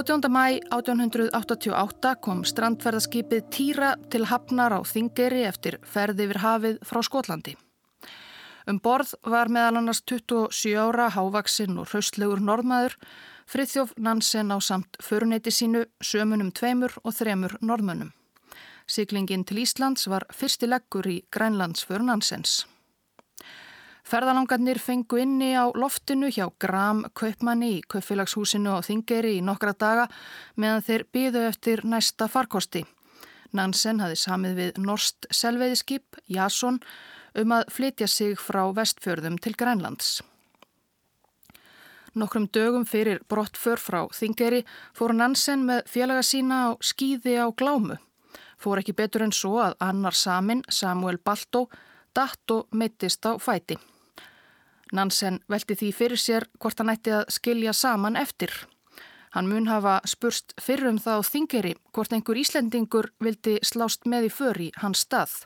18. 0.00 0.30
mæ 0.32 0.62
1888 0.72 2.14
kom 2.24 2.38
strandferðarskipið 2.48 3.48
Týra 3.52 3.90
til 4.08 4.24
Hafnar 4.30 4.72
á 4.72 4.80
Þingeri 4.80 5.42
eftir 5.44 5.76
ferði 5.84 6.24
yfir 6.24 6.40
hafið 6.40 6.78
frá 6.88 7.00
Skotlandi. 7.04 7.52
Um 8.64 8.78
borð 8.80 9.12
var 9.28 9.52
meðal 9.52 9.82
annars 9.82 10.00
27 10.08 10.72
ára 10.80 11.10
hávaksinn 11.12 11.76
og 11.76 11.92
hraustlegur 11.92 12.40
norðmaður 12.40 12.96
Frithjóf 13.44 13.92
Nansen 14.00 14.48
á 14.48 14.58
samt 14.64 14.96
föruneyti 15.04 15.52
sínu, 15.52 15.84
sömunum 16.00 16.48
tveimur 16.48 16.96
og 17.04 17.18
þremur 17.20 17.58
norðmönnum. 17.60 18.14
Siglingin 18.88 19.44
til 19.44 19.60
Íslands 19.66 20.08
var 20.08 20.24
fyrsti 20.32 20.70
leggur 20.70 21.12
í 21.12 21.20
Grænlandsför 21.28 22.00
Nansens. 22.00 22.64
Ferðalangarnir 24.06 24.80
fengu 24.80 25.20
inni 25.20 25.52
á 25.52 25.68
loftinu 25.76 26.30
hjá 26.32 26.48
Gram 26.62 27.04
Kaupmanni 27.14 27.76
í 27.78 27.82
Kaupfélagshúsinu 27.84 28.72
á 28.72 28.80
Þingeri 28.84 29.36
í 29.38 29.44
nokkra 29.44 29.74
daga 29.76 30.08
meðan 30.56 30.86
þeir 30.86 31.04
byðu 31.12 31.44
eftir 31.50 31.84
næsta 31.84 32.28
farkosti. 32.28 32.84
Nansen 33.52 34.00
hafi 34.00 34.16
samið 34.16 34.56
við 34.56 34.80
Norst 34.84 35.26
selveiðiskip, 35.34 36.20
Jason, 36.30 36.80
um 37.34 37.54
að 37.54 37.70
flytja 37.74 38.08
sig 38.08 38.38
frá 38.38 38.62
vestfjörðum 38.74 39.38
til 39.42 39.54
Grænlands. 39.58 40.20
Nokkrum 42.14 42.48
dögum 42.50 42.86
fyrir 42.86 43.20
brottför 43.30 43.78
frá 43.78 44.00
Þingeri 44.14 44.64
fór 44.96 45.14
Nansen 45.14 45.62
með 45.68 45.84
félaga 45.86 46.24
sína 46.26 46.62
á 46.66 46.68
skýði 46.82 47.36
á 47.38 47.46
glámu. 47.54 48.00
Fór 48.58 48.80
ekki 48.82 48.96
betur 48.98 49.22
en 49.24 49.32
svo 49.32 49.60
að 49.62 49.76
annar 49.80 50.16
samin, 50.16 50.64
Samuel 50.68 51.20
Baltó, 51.22 51.68
datt 52.16 52.54
og 52.54 52.68
meittist 52.72 53.26
á 53.26 53.36
fæti. 53.38 53.78
Nansen 54.92 55.38
velti 55.48 55.76
því 55.78 55.92
fyrir 55.94 56.18
sér 56.18 56.48
hvort 56.58 56.78
hann 56.82 56.90
ætti 56.90 57.14
að 57.14 57.28
skilja 57.30 57.72
saman 57.72 58.16
eftir. 58.16 58.50
Hann 59.30 59.46
mun 59.46 59.68
hafa 59.70 60.00
spurst 60.04 60.56
fyrrum 60.60 60.98
þá 60.98 61.22
Þingeri 61.22 61.76
hvort 61.94 62.12
einhver 62.12 62.40
Íslendingur 62.40 63.12
vildi 63.22 63.60
slást 63.62 64.06
með 64.06 64.26
í 64.26 64.34
för 64.34 64.58
í 64.58 64.72
hans 64.82 65.06
stað. 65.06 65.44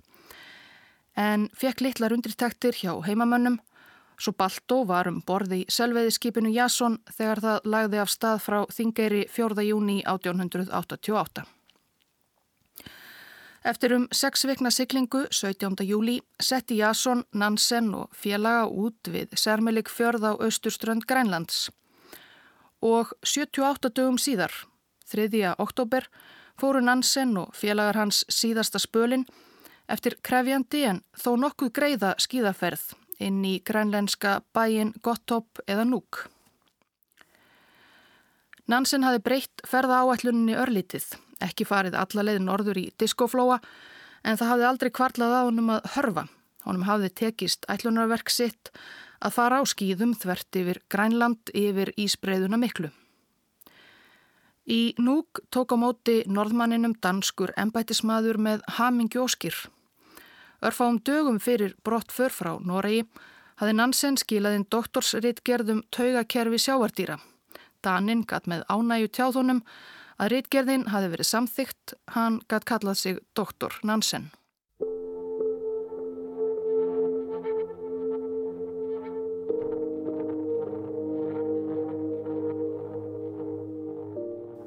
En 1.16 1.50
fekk 1.54 1.85
litlar 1.85 2.16
undirtæktir 2.16 2.80
hjá 2.80 2.97
heimamönnum 3.04 3.61
Svo 4.18 4.33
Baltó 4.33 4.85
var 4.87 5.09
um 5.11 5.21
borði 5.26 5.64
í 5.64 5.71
selveiðiskipinu 5.75 6.52
Jason 6.54 7.00
þegar 7.16 7.42
það 7.44 7.68
lagði 7.75 8.00
af 8.02 8.12
stað 8.12 8.42
frá 8.44 8.59
Þingeyri 8.71 9.25
4. 9.30 9.66
júni 9.66 9.99
1888. 10.06 11.44
Eftir 13.64 13.94
um 13.97 14.02
sex 14.12 14.44
vikna 14.44 14.68
siklingu 14.71 15.23
17. 15.30 15.87
júli 15.88 16.18
setti 16.42 16.76
Jason, 16.76 17.23
Nansen 17.33 17.94
og 17.97 18.11
félaga 18.12 18.66
út 18.68 19.09
við 19.09 19.33
Sermelik 19.40 19.88
fjörð 19.88 20.26
á 20.28 20.33
austurströnd 20.37 21.06
Grænlands. 21.09 21.71
Og 22.85 23.14
78 23.25 23.88
dögum 23.97 24.21
síðar, 24.21 24.52
3. 25.09 25.54
oktober, 25.56 26.04
fóru 26.61 26.85
Nansen 26.85 27.33
og 27.40 27.56
félagar 27.56 27.97
hans 28.02 28.26
síðasta 28.28 28.76
spölin 28.78 29.25
eftir 29.88 30.18
krefjandi 30.21 30.85
en 30.85 31.00
þó 31.16 31.33
nokkuð 31.40 31.73
greiða 31.73 32.14
skíðaferð 32.21 32.92
inn 33.16 33.40
í 33.49 33.62
grænlenska 33.64 34.42
bæin 34.52 34.92
Gotthop 35.00 35.64
eða 35.64 35.88
Núk. 35.88 36.26
Nansen 38.68 39.09
hafi 39.09 39.25
breytt 39.25 39.64
ferða 39.64 40.04
áætluninni 40.04 40.52
örlítið, 40.52 41.14
ekki 41.45 41.67
farið 41.69 41.99
alla 42.01 42.25
leið 42.29 42.41
norður 42.45 42.81
í 42.81 42.87
diskoflóa 43.01 43.61
en 44.25 44.41
það 44.41 44.51
hafði 44.53 44.69
aldrei 44.71 44.91
kvarlað 44.99 45.37
á 45.37 45.41
honum 45.45 45.73
að 45.77 45.89
hörfa. 45.95 46.27
Honum 46.65 46.87
hafði 46.89 47.11
tekist 47.21 47.69
ætlunarverk 47.69 48.33
sitt 48.33 48.73
að 49.21 49.37
fara 49.37 49.61
á 49.61 49.63
skýðum 49.69 50.17
þvert 50.17 50.61
yfir 50.61 50.81
Grænland 50.93 51.53
yfir 51.53 51.93
Ísbreiðuna 52.01 52.61
miklu. 52.61 52.91
Í 54.65 54.97
Núk 54.97 55.45
tók 55.53 55.73
á 55.73 55.77
móti 55.77 56.23
norðmanninum 56.25 56.97
danskur 57.05 57.53
embætismadur 57.61 58.41
með 58.41 58.65
hamingjóskir 58.79 59.59
Örfáum 60.65 60.99
dögum 61.05 61.39
fyrir 61.41 61.75
brott 61.85 62.13
för 62.13 62.33
frá 62.33 62.55
Noregi 62.65 63.03
hafði 63.61 63.73
Nansen 63.77 64.17
skilaðinn 64.17 64.65
doktorsritgerðum 64.73 65.83
taugakerfi 65.93 66.61
sjávardýra. 66.65 67.19
Danin 67.85 68.23
gatt 68.25 68.49
með 68.49 68.65
ánæju 68.73 69.11
tjáðunum 69.13 69.61
að 70.18 70.33
ritgerðin 70.35 70.88
hafi 70.92 71.11
verið 71.12 71.30
samþygt, 71.30 71.99
hann 72.14 72.40
gatt 72.49 72.66
kallað 72.68 73.00
sig 73.00 73.21
doktor 73.35 73.76
Nansen. 73.83 74.30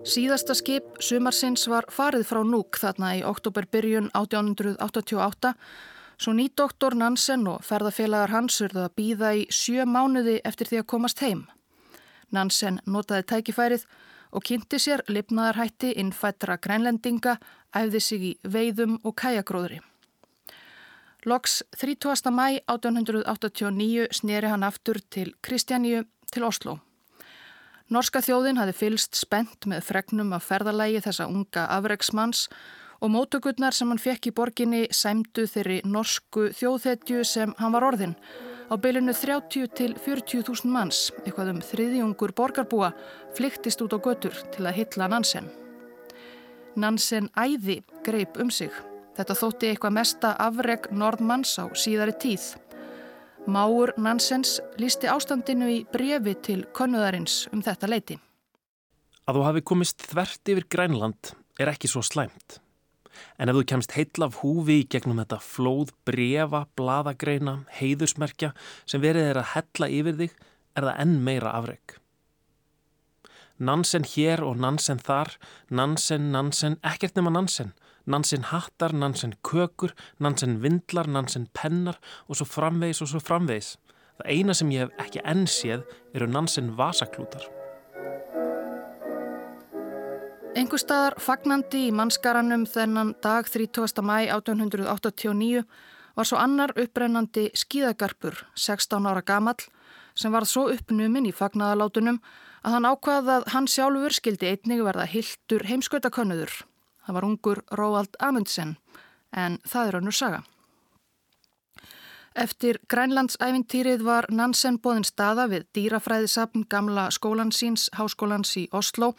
Síðasta 0.07 0.55
skip 0.55 1.01
sumarsins 1.03 1.65
var 1.67 1.89
farið 1.91 2.23
frá 2.29 2.39
Núk 2.47 2.77
þarna 2.79 3.17
í 3.17 3.23
oktoberbyrjun 3.27 4.07
1888 4.15 5.51
svo 6.17 6.33
nýdoktor 6.33 6.95
Nansen 6.95 7.43
og 7.51 7.65
ferðarfélagar 7.67 8.31
hans 8.31 8.61
urðu 8.63 8.85
að 8.85 8.95
býða 8.97 9.33
í 9.35 9.41
sjö 9.51 9.83
mánuði 9.83 10.39
eftir 10.47 10.69
því 10.69 10.79
að 10.81 10.87
komast 10.93 11.23
heim. 11.25 11.43
Nansen 12.31 12.79
notaði 12.87 13.27
tækifærið 13.33 13.83
og 14.31 14.43
kynnti 14.47 14.79
sér 14.81 15.03
lipnaðarhætti 15.07 15.93
innfættra 16.01 16.57
grænlendinga, 16.61 17.37
æfði 17.75 18.01
sig 18.01 18.25
í 18.31 18.33
veiðum 18.43 18.97
og 19.03 19.15
kæjagróðri. 19.21 19.79
Loks 21.27 21.63
30. 21.75 22.31
mæ 22.31 22.59
1889 22.71 24.07
sneri 24.11 24.47
hann 24.47 24.63
aftur 24.63 24.99
til 25.09 25.33
Kristjaníu 25.41 26.05
til 26.31 26.43
Oslo. 26.43 26.77
Norska 27.89 28.19
þjóðin 28.19 28.59
hafi 28.59 28.73
fylst 28.75 29.15
spennt 29.15 29.65
með 29.67 29.85
fregnum 29.87 30.33
af 30.35 30.43
ferðalægi 30.47 31.01
þessa 31.05 31.27
unga 31.31 31.69
afreiksmanns 31.71 32.47
og 33.01 33.13
mótugurnar 33.13 33.75
sem 33.75 33.87
hann 33.91 34.01
fekk 34.01 34.27
í 34.27 34.33
borginni 34.35 34.81
sæmdu 34.91 35.45
þeirri 35.47 35.81
norsku 35.85 36.49
þjóðhetju 36.57 37.23
sem 37.27 37.53
hann 37.59 37.75
var 37.75 37.85
orðin. 37.87 38.15
Á 38.67 38.75
bylunu 38.75 39.13
30 39.15 39.69
til 39.79 39.93
40.000 39.95 40.67
manns, 40.67 41.07
eitthvað 41.23 41.53
um 41.53 41.61
þriðjungur 41.63 42.33
borgarbúa, 42.35 42.91
flyktist 43.37 43.79
út 43.85 43.95
á 43.95 43.99
götur 44.03 44.35
til 44.51 44.67
að 44.67 44.81
hitla 44.81 45.07
Nansen. 45.07 45.47
Nansen 46.75 47.29
æði 47.31 47.79
greip 48.03 48.35
um 48.43 48.51
sig. 48.51 48.73
Þetta 49.15 49.37
þótti 49.39 49.71
eitthvað 49.71 49.95
mesta 49.95 50.33
afreg 50.35 50.91
norðmanns 50.91 51.55
á 51.63 51.71
síðari 51.79 52.13
tíð. 52.19 52.51
Máur 53.47 53.95
Nansens 53.95 54.59
lísti 54.75 55.07
ástandinu 55.07 55.71
í 55.71 55.79
brefi 55.87 56.35
til 56.43 56.59
konnuðarins 56.75 57.45
um 57.55 57.63
þetta 57.63 57.87
leiti. 57.87 58.19
Að 59.27 59.39
þú 59.39 59.47
hafi 59.47 59.63
komist 59.63 60.03
þvert 60.11 60.51
yfir 60.51 60.67
Grænland 60.67 61.31
er 61.57 61.71
ekki 61.71 61.87
svo 61.87 62.03
slæmt. 62.03 62.59
En 63.37 63.49
ef 63.49 63.57
þú 63.57 63.63
kemst 63.71 63.95
heitl 63.97 64.25
af 64.27 64.41
húfi 64.41 64.81
í 64.81 64.87
gegnum 64.89 65.21
þetta 65.21 65.39
flóð, 65.43 65.93
brefa, 66.07 66.65
bladagreina, 66.79 67.59
heiðusmerkja 67.79 68.53
sem 68.85 69.03
verið 69.03 69.31
er 69.31 69.41
að 69.41 69.51
hella 69.53 69.89
yfir 69.99 70.19
þig, 70.21 70.35
er 70.77 70.89
það 70.89 71.01
enn 71.03 71.17
meira 71.25 71.55
afreg. 71.57 71.97
Nansen 73.57 74.05
hér 74.05 74.43
og 74.45 74.59
Nansen 74.61 75.01
þar, 75.01 75.33
Nansen, 75.73 76.29
Nansen, 76.31 76.77
ekkert 76.85 77.17
nema 77.17 77.33
Nansen. 77.33 77.73
Nansen 78.05 78.45
hattar, 78.51 78.93
Nansen 78.93 79.33
kökur, 79.43 79.95
Nansen 80.19 80.61
vindlar, 80.61 81.09
Nansen 81.09 81.49
pennar 81.57 81.97
og 82.27 82.37
svo 82.37 82.47
framvegis 82.47 83.01
og 83.01 83.11
svo 83.11 83.23
framvegis. 83.23 83.75
Það 84.21 84.33
eina 84.33 84.55
sem 84.57 84.73
ég 84.73 84.85
hef 84.85 85.07
ekki 85.07 85.25
enn 85.25 85.45
séð 85.49 85.85
eru 86.13 86.29
Nansen 86.29 86.75
vasaklútar. 86.77 87.56
Engu 90.57 90.79
staðar 90.81 91.13
fagnandi 91.21 91.83
í 91.85 91.89
mannskaranum 91.93 92.63
þennan 92.65 93.11
dag 93.21 93.45
30. 93.45 94.01
mæ 94.01 94.15
1889 94.33 95.59
var 96.17 96.25
svo 96.25 96.37
annar 96.41 96.71
upprennandi 96.81 97.51
skíðagarpur, 97.53 98.39
16 98.57 99.05
ára 99.05 99.21
gamall, 99.21 99.59
sem 100.17 100.33
varð 100.33 100.49
svo 100.49 100.63
uppnuminn 100.73 101.27
í 101.29 101.33
fagnaðalátunum 101.35 102.17
að 102.65 102.73
hann 102.73 102.87
ákvaði 102.89 103.35
að 103.35 103.45
hann 103.53 103.69
sjálfur 103.69 104.15
skildi 104.17 104.49
einnig 104.49 104.81
verða 104.87 105.05
hildur 105.11 105.65
heimskautakönnuður. 105.69 106.55
Það 107.05 107.17
var 107.19 107.27
ungur 107.27 107.61
Róald 107.77 108.17
Amundsen, 108.17 108.79
en 109.29 109.59
það 109.61 109.91
er 109.91 109.99
önnur 109.99 110.17
saga. 110.17 110.39
Eftir 112.33 112.79
Grænlandsævintýrið 112.89 114.01
var 114.09 114.25
Nansen 114.33 114.81
bóðin 114.81 115.05
staða 115.05 115.45
við 115.53 115.69
dýrafræðisapn 115.77 116.65
gamla 116.65 117.11
skólansins, 117.13 117.91
háskólans 117.93 118.55
í 118.57 118.65
Oslo. 118.73 119.13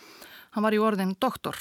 Hann 0.55 0.64
var 0.64 0.76
í 0.76 0.81
orðin 0.83 1.17
doktor. 1.21 1.57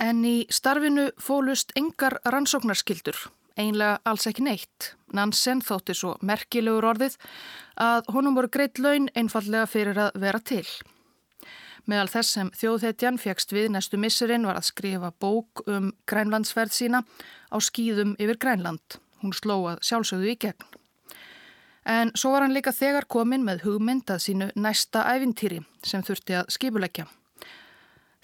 En 0.00 0.24
í 0.26 0.46
starfinu 0.50 1.10
fólust 1.22 1.70
engar 1.78 2.18
rannsóknarskildur, 2.26 3.16
einlega 3.56 4.00
alls 4.04 4.26
ekki 4.26 4.42
neitt. 4.42 4.94
Nansen 5.14 5.62
þótti 5.62 5.94
svo 5.94 6.16
merkilegur 6.22 6.88
orðið 6.90 7.14
að 7.78 8.10
honum 8.14 8.34
voru 8.34 8.50
greitt 8.50 8.80
laun 8.82 9.06
einfallega 9.14 9.68
fyrir 9.70 10.00
að 10.08 10.18
vera 10.24 10.42
til. 10.42 10.66
Meðal 11.84 12.08
þess 12.08 12.36
sem 12.38 12.50
þjóðhetjan 12.56 13.18
fegst 13.20 13.52
við 13.52 13.68
næstu 13.74 13.98
missurinn 14.00 14.46
var 14.48 14.56
að 14.56 14.70
skrifa 14.70 15.10
bók 15.20 15.62
um 15.68 15.90
grænlandsferð 16.08 16.72
sína 16.72 17.02
á 17.52 17.56
skýðum 17.60 18.14
yfir 18.16 18.40
Grænland. 18.40 18.96
Hún 19.20 19.36
slóað 19.36 19.82
sjálfsögðu 19.84 20.32
í 20.32 20.38
gegn. 20.40 20.70
En 21.84 22.10
svo 22.16 22.32
var 22.32 22.46
hann 22.46 22.56
líka 22.56 22.72
þegar 22.72 23.04
komin 23.04 23.44
með 23.44 23.66
hugmynd 23.66 24.08
að 24.08 24.22
sínu 24.24 24.48
næsta 24.56 25.04
ævintýri 25.12 25.60
sem 25.84 26.02
þurfti 26.02 26.40
að 26.40 26.48
skipuleggja. 26.56 27.04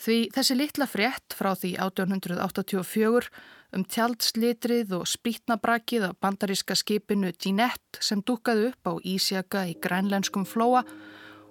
Því 0.00 0.30
þessi 0.33 0.54
litla 0.57 0.87
frétt 0.88 1.35
frá 1.37 1.50
því 1.52 1.75
1884 1.85 3.28
um 3.76 3.83
tjaldslitrið 3.85 4.95
og 4.97 5.09
sprítnabrakið 5.11 6.07
af 6.09 6.14
bandaríska 6.25 6.76
skipinu 6.78 7.35
Jeanette 7.37 8.00
sem 8.00 8.23
dukkaði 8.25 8.71
upp 8.71 8.88
á 8.88 8.92
Ísjaka 9.04 9.66
í 9.69 9.75
grænlenskum 9.76 10.47
flóa, 10.49 10.87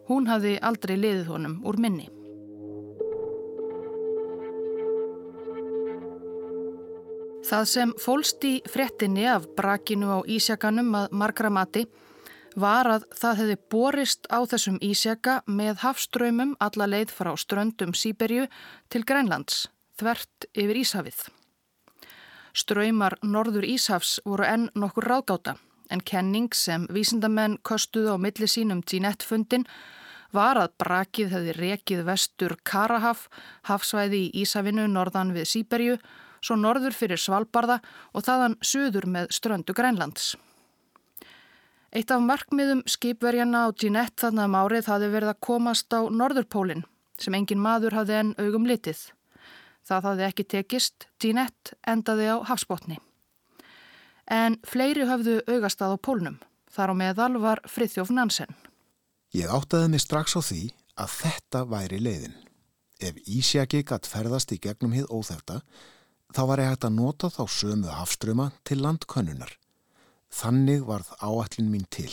hún 0.09 0.25
hafði 0.31 0.55
aldrei 0.65 0.97
liðið 0.97 1.29
honum 1.29 1.59
úr 1.61 1.77
minni. 1.77 2.09
Það 7.49 7.69
sem 7.69 7.93
fólst 8.01 8.43
í 8.45 8.55
frettinni 8.69 9.29
af 9.29 9.45
brakinu 9.57 10.09
á 10.09 10.19
Ísjakanum 10.25 10.89
að 10.97 11.13
margra 11.21 11.53
mati 11.53 11.85
var 12.55 12.87
að 12.89 13.05
það 13.19 13.39
hefði 13.41 13.57
borist 13.71 14.29
á 14.33 14.39
þessum 14.49 14.79
Ísjaka 14.81 15.41
með 15.45 15.83
hafströymum 15.83 16.55
alla 16.59 16.87
leið 16.89 17.13
frá 17.13 17.33
ströndum 17.37 17.93
Sýberju 17.93 18.47
til 18.89 19.03
Grænlands, 19.05 19.67
þvert 19.99 20.49
yfir 20.53 20.81
Íshafið. 20.81 21.23
Ströymar 22.57 23.15
norður 23.21 23.67
Íshafs 23.67 24.19
voru 24.25 24.47
enn 24.47 24.69
nokkur 24.75 25.05
ráðgáta 25.05 25.55
en 25.89 26.01
kenning 26.05 26.53
sem 26.53 26.85
vísindamenn 26.93 27.57
kostuðu 27.65 28.13
á 28.13 28.17
milli 28.21 28.47
sínum 28.49 28.81
G-net-fundin 28.85 29.65
var 30.35 30.59
að 30.61 30.75
brakið 30.81 31.31
hefði 31.33 31.55
rekið 31.57 32.03
vestur 32.05 32.55
Karahaf, 32.63 33.27
hafsvæði 33.65 34.27
í 34.27 34.43
Ísafinu 34.43 34.85
norðan 34.89 35.33
við 35.33 35.49
Sýberju, 35.49 35.95
svo 36.41 36.55
norður 36.55 36.93
fyrir 36.93 37.19
Svalbarða 37.19 37.79
og 38.13 38.27
þaðan 38.27 38.59
söður 38.61 39.09
með 39.09 39.33
ströndu 39.33 39.73
Grænlands. 39.73 40.35
Eitt 41.89 42.11
af 42.13 42.21
markmiðum 42.21 42.83
skipverjana 42.85 43.65
á 43.65 43.67
þannig 43.73 44.43
að 44.43 44.45
um 44.45 44.57
árið 44.61 44.89
hafi 44.91 45.07
verið 45.09 45.31
að 45.31 45.39
komast 45.41 45.89
á 45.89 46.05
Norðurpólinn 46.05 46.83
sem 47.17 47.33
engin 47.33 47.59
maður 47.59 47.97
hafði 47.97 48.19
enn 48.19 48.35
augum 48.37 48.67
litið. 48.69 48.99
Það 49.83 50.05
hafði 50.05 50.25
ekki 50.27 50.43
tekist, 50.53 51.07
Jeanette 51.17 51.73
endaði 51.87 52.29
á 52.29 52.37
hafsbótni. 52.45 52.99
En 54.29 54.59
fleiri 54.61 55.07
höfðu 55.09 55.39
augastað 55.49 55.97
á 55.97 55.97
pólnum. 55.97 56.37
Þar 56.69 56.93
á 56.93 56.95
meðal 57.01 57.33
var 57.41 57.61
Frithjóf 57.65 58.11
Nansen. 58.13 58.53
Ég 59.33 59.49
áttaði 59.49 59.89
mig 59.89 60.03
strax 60.05 60.37
á 60.37 60.41
því 60.45 60.69
að 60.93 61.15
þetta 61.15 61.63
væri 61.65 61.99
leiðin. 62.05 62.37
Ef 63.01 63.17
Ísjaki 63.25 63.81
gatt 63.81 64.05
ferðast 64.05 64.53
í 64.53 64.59
gegnum 64.61 64.93
hið 64.93 65.09
óþefta, 65.09 65.63
þá 66.35 66.41
var 66.45 66.61
ég 66.61 66.69
hægt 66.69 66.85
að 66.85 66.97
nota 66.99 67.31
þá 67.33 67.43
sömu 67.49 67.89
hafströma 67.89 68.51
til 68.67 68.83
landkönnunar. 68.83 69.55
Þannig 70.29 70.85
varð 70.87 71.09
áallin 71.19 71.71
mín 71.71 71.87
til. 71.89 72.11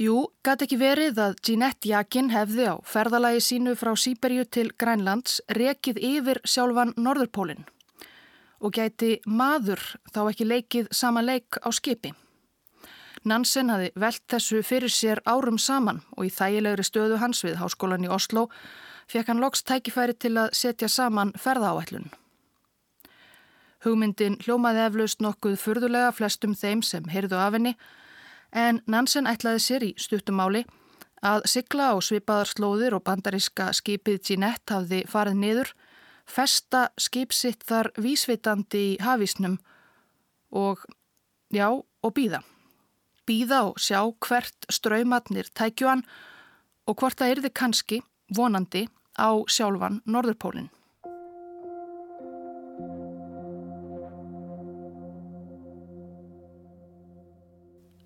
Jú, 0.00 0.30
gæti 0.40 0.64
ekki 0.64 0.78
verið 0.80 1.18
að 1.20 1.34
Jeanette 1.44 1.90
Jakin 1.90 2.30
hefði 2.32 2.70
á 2.72 2.74
ferðalagi 2.88 3.42
sínu 3.44 3.74
frá 3.76 3.90
Sýberju 3.92 4.46
til 4.48 4.70
Grænlands 4.80 5.42
rekið 5.58 6.00
yfir 6.00 6.40
sjálfan 6.48 6.94
Norðurpólinn 6.96 7.66
og 8.60 8.72
gæti 8.76 9.18
maður 9.26 9.82
þá 10.12 10.20
ekki 10.30 10.46
leikið 10.46 10.88
sama 10.92 11.20
leik 11.24 11.58
á 11.60 11.68
skipi. 11.72 12.14
Nansen 13.24 13.68
hafi 13.68 13.90
velt 14.00 14.24
þessu 14.32 14.62
fyrir 14.64 14.92
sér 14.92 15.20
árum 15.28 15.58
saman 15.60 16.00
og 16.16 16.28
í 16.28 16.32
þægilegri 16.32 16.86
stöðu 16.86 17.20
hans 17.20 17.44
við 17.44 17.58
háskólan 17.60 18.06
í 18.06 18.12
Oslo 18.12 18.46
fekk 19.10 19.28
hann 19.28 19.42
loks 19.44 19.64
tækifæri 19.68 20.16
til 20.16 20.36
að 20.40 20.54
setja 20.56 20.88
saman 20.88 21.34
ferðaáætlun. 21.36 22.08
Hugmyndin 23.84 24.36
hljómaði 24.44 24.84
eflaust 24.84 25.22
nokkuð 25.24 25.56
furðulega 25.60 26.12
flestum 26.12 26.52
þeim 26.54 26.82
sem 26.84 27.06
heyrðu 27.08 27.38
af 27.40 27.56
henni 27.56 27.74
en 28.52 28.80
Nansen 28.90 29.28
ætlaði 29.30 29.62
sér 29.64 29.86
í 29.86 29.90
stuttumáli 29.96 30.64
að 31.24 31.44
sigla 31.52 31.92
á 31.92 31.96
svipaðar 32.04 32.50
slóðir 32.50 32.96
og 32.96 33.04
bandaríska 33.04 33.70
skipið 33.76 34.20
Jeanette 34.30 34.74
hafði 34.74 35.00
farið 35.08 35.40
niður, 35.40 35.72
festa 36.26 36.88
skipsitt 37.00 37.64
þar 37.68 37.90
vísvitandi 38.00 38.84
í 38.94 38.96
hafísnum 39.04 39.58
og, 40.50 40.84
já, 41.52 41.68
og 41.70 42.14
býða. 42.16 42.42
Býða 43.28 43.62
og 43.68 43.78
sjá 43.78 44.00
hvert 44.26 44.68
ströymatnir 44.72 45.52
tækjuan 45.54 46.04
og 46.88 46.98
hvort 46.98 47.20
það 47.20 47.36
erði 47.36 47.52
kannski, 47.54 48.00
vonandi, 48.34 48.88
á 49.20 49.30
sjálfan 49.48 50.00
Norðurpólinn. 50.08 50.70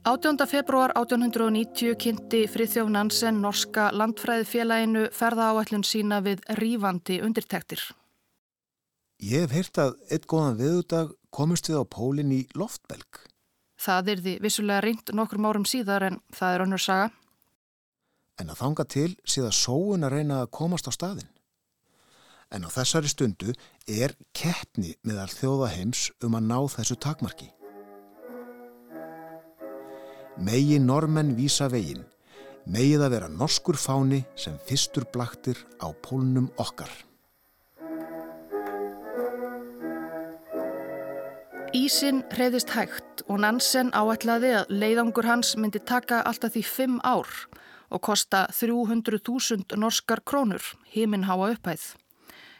18. 0.04 0.46
februar 0.46 0.92
1890 0.94 1.94
kynnti 1.96 2.42
Frithjóf 2.52 2.90
Nansen 2.92 3.38
norska 3.40 3.86
landfræðifélaginu 3.96 5.06
ferða 5.16 5.46
áætlun 5.56 5.84
sína 5.88 6.18
við 6.20 6.42
rýfandi 6.58 7.22
undirtektir. 7.24 7.80
Ég 9.24 9.46
hef 9.46 9.54
heyrt 9.56 9.80
að 9.80 9.94
eitt 10.12 10.26
góðan 10.28 10.58
viðudag 10.58 11.14
komist 11.32 11.72
við 11.72 11.80
á 11.80 11.84
pólinn 11.88 12.36
í 12.36 12.42
loftbelg. 12.52 13.22
Það 13.80 14.12
er 14.12 14.22
því 14.26 14.36
vissulega 14.44 14.84
reynd 14.84 15.14
nokkrum 15.16 15.48
árum 15.48 15.64
síðar 15.64 16.04
en 16.10 16.20
það 16.36 16.58
er 16.58 16.66
önnur 16.66 16.84
saga. 16.84 17.10
En 18.36 18.52
að 18.52 18.60
þanga 18.60 18.88
til 18.98 19.10
síða 19.24 19.56
sóun 19.56 20.04
að 20.04 20.18
reyna 20.18 20.44
að 20.44 20.52
komast 20.60 20.84
á 20.84 20.92
staðin. 20.92 21.32
En 22.52 22.68
á 22.68 22.68
þessari 22.68 23.08
stundu 23.08 23.56
er 23.88 24.12
keppni 24.36 24.98
meðal 25.00 25.30
þjóðaheims 25.32 26.10
um 26.20 26.36
að 26.36 26.50
ná 26.52 26.58
þessu 26.76 27.00
takmarki. 27.00 27.54
Megi 30.34 30.80
normenn 30.82 31.36
vísa 31.38 31.68
veginn, 31.70 32.02
megið 32.66 33.04
að 33.06 33.12
vera 33.14 33.26
norskur 33.30 33.76
fáni 33.78 34.24
sem 34.34 34.56
fyrstur 34.66 35.06
blaktir 35.14 35.60
á 35.78 35.94
pólnum 36.02 36.48
okkar. 36.58 36.90
Ísin 41.74 42.24
reyðist 42.34 42.74
hægt 42.74 43.22
og 43.28 43.44
Nansen 43.46 43.94
áætlaði 43.94 44.50
að 44.58 44.74
leiðangur 44.74 45.30
hans 45.30 45.54
myndi 45.54 45.78
taka 45.78 46.24
alltaf 46.26 46.56
því 46.56 46.64
fimm 46.66 46.98
ár 47.06 47.30
og 47.94 48.02
kosta 48.02 48.48
300.000 48.50 49.78
norskar 49.78 50.24
krónur, 50.26 50.62
heiminháa 50.90 51.54
upphæð. 51.54 51.94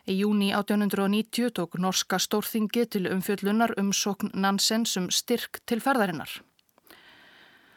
Í 0.07 0.21
júni 0.23 0.55
1890 0.55 1.51
tók 1.59 1.79
norska 1.83 2.23
stórþingi 2.23 2.87
til 2.87 3.09
umfjöllunar 3.11 3.75
um 3.83 3.91
sokn 3.91 4.31
Nansen 4.35 4.87
sem 4.87 5.11
styrk 5.11 5.65
til 5.67 5.83
ferðarinnar. 5.83 6.43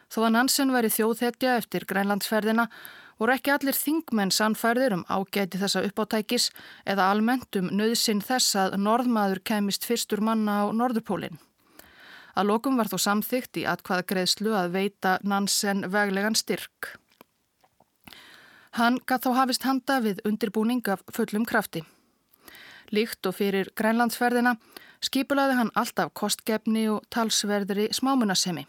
Þó 0.07 0.21
að 0.27 0.33
Nansen 0.35 0.71
væri 0.71 0.91
þjóðhetja 0.93 1.57
eftir 1.59 1.85
grænlandsferðina 1.89 2.67
voru 3.19 3.33
ekki 3.33 3.51
allir 3.53 3.75
þingmenn 3.75 4.31
sannfærðir 4.33 4.95
um 4.97 5.03
ágæti 5.09 5.59
þessa 5.61 5.83
uppáttækis 5.87 6.51
eða 6.85 7.09
almennt 7.11 7.57
um 7.59 7.71
nöðsinn 7.73 8.21
þess 8.23 8.55
að 8.61 8.77
norðmaður 8.83 9.41
kemist 9.51 9.87
fyrstur 9.87 10.21
manna 10.21 10.61
á 10.61 10.65
Norðurpólinn. 10.71 11.41
Að 12.37 12.51
lokum 12.51 12.77
var 12.77 12.89
þó 12.91 12.99
samþygt 13.01 13.57
í 13.57 13.65
atkvaða 13.65 14.05
greiðslu 14.11 14.53
að 14.53 14.73
veita 14.77 15.17
Nansen 15.25 15.87
veglegan 15.89 16.37
styrk. 16.37 16.93
Hann 18.77 18.99
gaf 19.09 19.23
þá 19.25 19.31
hafist 19.39 19.65
handa 19.65 19.97
við 20.05 20.21
undirbúning 20.27 20.85
af 20.93 21.01
fullum 21.09 21.47
krafti. 21.49 21.81
Líkt 22.93 23.25
og 23.25 23.39
fyrir 23.39 23.73
grænlandsferðina 23.75 24.53
skipulaði 25.01 25.57
hann 25.57 25.73
alltaf 25.73 26.13
kostgefni 26.13 26.85
og 26.93 27.03
talsverðri 27.09 27.89
smámunasemi. 27.97 28.67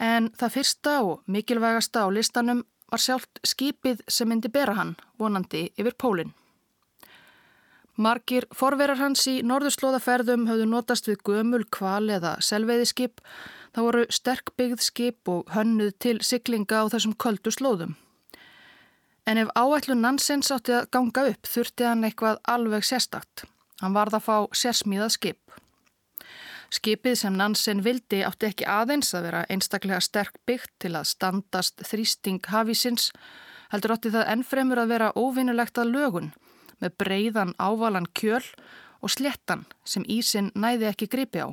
En 0.00 0.30
það 0.40 0.54
fyrsta 0.56 0.98
og 1.04 1.22
mikilvægasta 1.28 2.04
á 2.04 2.08
listanum 2.08 2.64
var 2.90 3.02
sjálft 3.04 3.40
skipið 3.46 4.00
sem 4.08 4.28
myndi 4.28 4.48
bera 4.48 4.74
hann, 4.78 4.94
vonandi 5.20 5.68
yfir 5.76 5.96
pólinn. 6.00 6.32
Margir 8.00 8.46
forverar 8.56 8.96
hans 8.96 9.26
í 9.28 9.40
norðurslóðaferðum 9.44 10.46
höfðu 10.48 10.66
notast 10.70 11.08
við 11.10 11.18
gömul, 11.28 11.66
kval 11.68 12.08
eða 12.08 12.38
selveiðiskip. 12.40 13.20
Það 13.76 13.86
voru 13.86 14.04
sterk 14.08 14.52
byggð 14.56 14.84
skip 14.86 15.28
og 15.28 15.50
hönnuð 15.52 15.92
til 16.00 16.16
siglinga 16.24 16.80
á 16.80 16.84
þessum 16.88 17.12
köldu 17.20 17.52
slóðum. 17.52 17.98
En 19.28 19.38
ef 19.38 19.52
áætlun 19.52 20.00
Nansens 20.00 20.48
átti 20.50 20.72
að 20.78 20.88
ganga 20.96 21.26
upp 21.34 21.46
þurfti 21.46 21.86
hann 21.86 22.06
eitthvað 22.08 22.40
alveg 22.48 22.88
sérstakt. 22.88 23.44
Hann 23.84 23.94
varð 23.94 24.16
að 24.16 24.26
fá 24.26 24.36
sérsmíðað 24.56 25.12
skip. 25.18 25.60
Skipið 26.70 27.16
sem 27.18 27.34
Nansen 27.34 27.80
vildi 27.82 28.20
átti 28.22 28.46
ekki 28.46 28.66
aðeins 28.70 29.10
að 29.18 29.24
vera 29.26 29.40
einstaklega 29.50 29.98
sterk 30.04 30.36
byggt 30.46 30.70
til 30.82 30.92
að 30.94 31.08
standast 31.10 31.82
þrýsting 31.82 32.44
hafísins, 32.46 33.08
heldur 33.72 33.96
átti 33.96 34.12
það 34.14 34.30
ennfremur 34.36 34.78
að 34.78 34.92
vera 34.92 35.08
óvinnulegt 35.18 35.80
að 35.82 35.90
lögun 35.96 36.30
með 36.80 36.94
breyðan 37.02 37.56
ávalan 37.58 38.06
kjöl 38.14 38.44
og 39.02 39.10
slettan 39.10 39.64
sem 39.84 40.06
ísin 40.06 40.52
næði 40.54 40.86
ekki 40.92 41.08
gripi 41.10 41.42
á. 41.42 41.48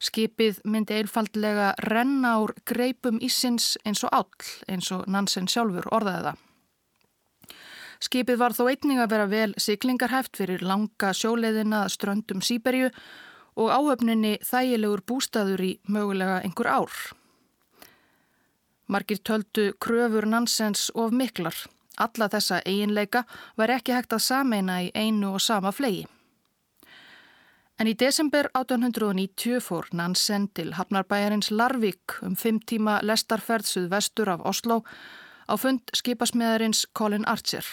Skipið 0.00 0.62
myndi 0.64 0.96
einfaldlega 0.96 1.72
renna 1.84 2.36
úr 2.40 2.54
greipum 2.64 3.18
ísins 3.20 3.74
eins 3.84 4.04
og 4.06 4.14
all, 4.16 4.46
eins 4.70 4.88
og 4.94 5.04
Nansen 5.10 5.50
sjálfur 5.50 5.90
orðaði 5.92 6.30
það. 6.30 6.38
Skipið 8.00 8.38
var 8.40 8.54
þó 8.56 8.62
einning 8.70 9.02
að 9.02 9.10
vera 9.12 9.26
vel 9.28 9.50
siglingarhæft 9.60 10.38
fyrir 10.40 10.62
langa 10.64 11.10
sjóleiðina 11.12 11.82
ströndum 11.92 12.40
Sýberju 12.40 12.88
og 13.56 13.72
áhöfninni 13.72 14.38
þægilegur 14.46 15.02
bústaður 15.06 15.64
í 15.64 15.72
mögulega 15.88 16.40
einhver 16.44 16.70
ár. 16.70 16.94
Margir 18.90 19.20
töldu 19.22 19.72
kröfur 19.78 20.26
Nansens 20.26 20.90
of 20.94 21.12
miklar. 21.12 21.54
Alla 21.98 22.28
þessa 22.32 22.62
eiginleika 22.66 23.24
var 23.56 23.70
ekki 23.70 23.94
hægt 23.94 24.14
að 24.16 24.24
sameina 24.24 24.80
í 24.82 24.90
einu 24.94 25.34
og 25.34 25.44
sama 25.44 25.70
flegi. 25.72 26.06
En 27.80 27.88
í 27.88 27.94
desember 27.96 28.50
1890 28.52 29.62
fór 29.64 29.86
Nansen 29.96 30.48
til 30.52 30.74
Hafnarbæjarins 30.76 31.48
Larvik 31.50 32.18
um 32.22 32.34
fimm 32.36 32.58
tíma 32.60 32.98
lestarferð 33.00 33.68
suð 33.70 33.86
vestur 33.94 34.28
af 34.28 34.42
Oslo 34.44 34.82
á 35.48 35.56
fund 35.56 35.94
skipasmiðarins 35.96 36.84
Colin 36.92 37.24
Archer. 37.24 37.64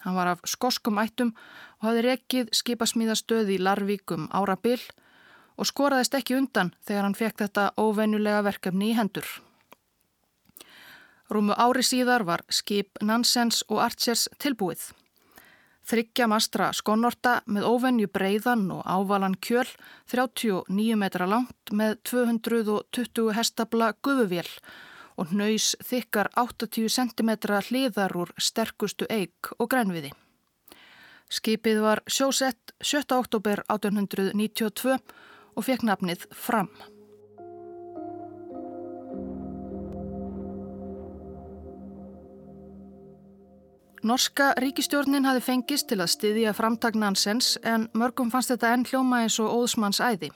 Hann 0.00 0.16
var 0.16 0.32
af 0.32 0.40
skoskum 0.48 0.96
ættum 1.02 1.34
og 1.80 1.90
hafði 1.90 2.06
rekið 2.06 2.54
skipasmíðastöð 2.56 3.52
í 3.52 3.58
Larvik 3.60 4.14
um 4.16 4.30
árabil 4.32 4.80
og 5.56 5.68
skoraðist 5.68 6.14
ekki 6.18 6.36
undan 6.38 6.74
þegar 6.86 7.06
hann 7.06 7.18
fekk 7.18 7.44
þetta 7.44 7.70
óvennulega 7.80 8.42
verkefni 8.46 8.92
í 8.92 8.96
hendur. 8.98 9.26
Rúmu 11.30 11.54
ári 11.54 11.84
síðar 11.86 12.24
var 12.26 12.42
skip 12.50 12.98
Nansens 13.06 13.62
og 13.68 13.78
Archers 13.84 14.26
tilbúið. 14.42 14.88
Þryggja 15.90 16.26
mastra 16.30 16.68
skonnorta 16.76 17.40
með 17.50 17.66
óvenju 17.66 18.10
breiðan 18.12 18.66
og 18.74 18.82
ávalan 18.86 19.36
kjöl, 19.42 19.66
39 20.10 20.98
metra 20.98 21.26
langt 21.30 21.72
með 21.72 21.96
220 22.10 23.32
hestabla 23.34 23.92
gufuvél 24.02 24.50
og 25.20 25.32
nöys 25.36 25.72
þykkar 25.84 26.30
80 26.38 26.88
cm 26.94 27.30
hliðar 27.68 28.14
úr 28.16 28.30
sterkustu 28.38 29.08
eig 29.10 29.50
og 29.58 29.70
grænviði. 29.72 30.12
Skipið 31.30 31.82
var 31.84 32.02
sjósett 32.10 32.72
7. 32.82 33.04
oktober 33.14 33.62
1892 33.68 34.98
og 35.56 35.66
fekk 35.66 35.86
nafnið 35.88 36.26
Fram. 36.34 36.70
Norska 44.00 44.54
ríkistjórnin 44.56 45.26
hafi 45.28 45.42
fengist 45.44 45.90
til 45.90 46.00
að 46.00 46.14
styðja 46.14 46.54
framtagnansens 46.56 47.58
en 47.68 47.90
mörgum 47.92 48.30
fannst 48.32 48.48
þetta 48.54 48.70
enn 48.72 48.86
hljóma 48.88 49.18
eins 49.26 49.36
og 49.42 49.52
óðsmanns 49.52 50.00
æði. 50.00 50.30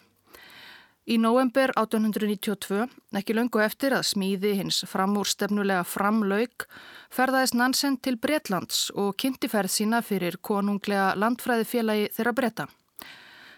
Í 1.04 1.16
november 1.20 1.72
1892, 1.76 2.84
ekki 3.16 3.34
löngu 3.36 3.60
eftir 3.64 3.96
að 3.96 4.06
smíði 4.08 4.54
hins 4.60 4.82
framúrstefnulega 4.88 5.82
framlaug, 5.88 6.68
ferðaðist 7.12 7.56
Nansen 7.56 7.98
til 8.04 8.16
Bretlands 8.20 8.86
og 8.92 9.12
kynnti 9.20 9.48
ferð 9.52 9.72
sína 9.72 10.00
fyrir 10.04 10.36
konunglega 10.40 11.12
landfræðifélagi 11.20 12.08
þeirra 12.16 12.36
bretta. 12.36 12.68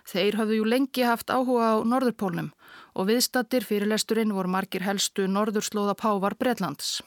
Þeir 0.07 0.39
hafðu 0.39 0.61
jú 0.61 0.71
lengi 0.71 1.03
haft 1.03 1.33
áhuga 1.35 1.75
á 1.75 1.77
Norðurpólnum 1.83 2.53
og 2.95 3.11
viðstattir 3.11 3.67
fyrir 3.67 3.91
lesturinn 3.91 4.35
voru 4.37 4.53
margir 4.53 4.87
helstu 4.87 5.27
Norðurslóða 5.27 5.97
Pávar 5.99 6.39
Bretlands 6.39 7.01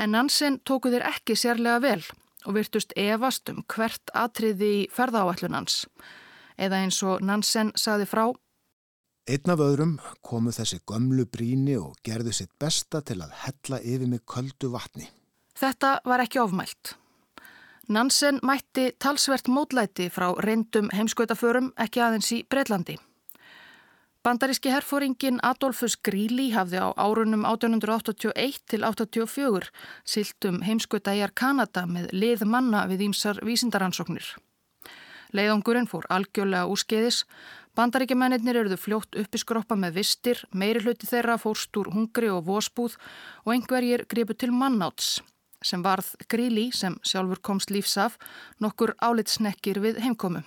en 0.00 0.14
Nansen 0.16 0.58
tóku 0.64 0.90
þeir 0.92 1.04
ekki 1.10 1.36
sérlega 1.36 1.80
vel 1.84 2.02
og 2.48 2.56
virtust 2.56 2.94
evast 2.96 3.50
um 3.52 3.60
hvert 3.68 4.12
atriði 4.16 4.70
í 4.78 4.84
ferðáallunans. 4.94 5.84
Eða 6.60 6.84
eins 6.84 7.00
og 7.04 7.20
Nansen 7.24 7.74
saði 7.76 8.08
frá 8.08 8.30
Einn 9.30 9.52
af 9.52 9.60
öðrum 9.62 9.98
komu 10.26 10.50
þessi 10.50 10.80
gömlu 10.88 11.26
bríni 11.28 11.76
og 11.78 11.98
gerðu 12.06 12.32
sitt 12.34 12.50
besta 12.58 13.02
til 13.04 13.20
að 13.20 13.34
hella 13.44 13.78
yfir 13.84 14.08
mig 14.08 14.24
köldu 14.26 14.72
vatni. 14.72 15.06
Þetta 15.60 16.00
var 16.08 16.24
ekki 16.24 16.40
ofmælt. 16.40 16.96
Nansen 17.90 18.38
mætti 18.46 18.92
talsvert 19.02 19.48
mótlæti 19.50 20.04
frá 20.14 20.28
reyndum 20.46 20.92
heimskautaförum 20.94 21.72
ekki 21.84 21.98
aðeins 21.98 22.28
í 22.36 22.36
Breitlandi. 22.46 22.94
Bandaríski 24.22 24.70
herfóringin 24.70 25.40
Adolfus 25.42 25.96
Gríli 25.98 26.52
hafði 26.54 26.84
á 26.86 26.94
árunum 26.94 27.42
1881 27.50 28.60
til 28.70 28.84
1884 28.86 29.72
siltum 30.06 30.60
heimskutæjar 30.62 31.34
Kanada 31.34 31.82
með 31.90 32.12
lið 32.14 32.44
manna 32.46 32.84
við 32.86 33.08
ímsar 33.08 33.42
vísindaransóknir. 33.42 34.28
Leiðongurinn 35.34 35.90
fór 35.90 36.06
algjörlega 36.14 36.70
úrskeiðis, 36.70 37.24
bandaríkjamennir 37.74 38.60
eruðu 38.62 38.78
fljótt 38.78 39.18
uppiskroppa 39.18 39.74
með 39.74 39.98
vistir, 39.98 40.44
meiri 40.54 40.86
hluti 40.86 41.10
þeirra 41.10 41.40
fórst 41.42 41.74
úr 41.74 41.90
hungri 41.90 42.30
og 42.30 42.46
vósbúð 42.46 42.94
og 43.42 43.52
einhverjir 43.56 44.06
gripu 44.06 44.38
til 44.38 44.54
mannáts 44.54 45.18
sem 45.62 45.82
varð 45.82 46.14
Gríli 46.28 46.70
sem 46.72 46.96
sjálfur 47.02 47.40
komst 47.42 47.70
lífsaf 47.70 48.16
nokkur 48.60 48.94
álitsnekkir 49.00 49.80
við 49.82 50.00
heimkomu. 50.04 50.42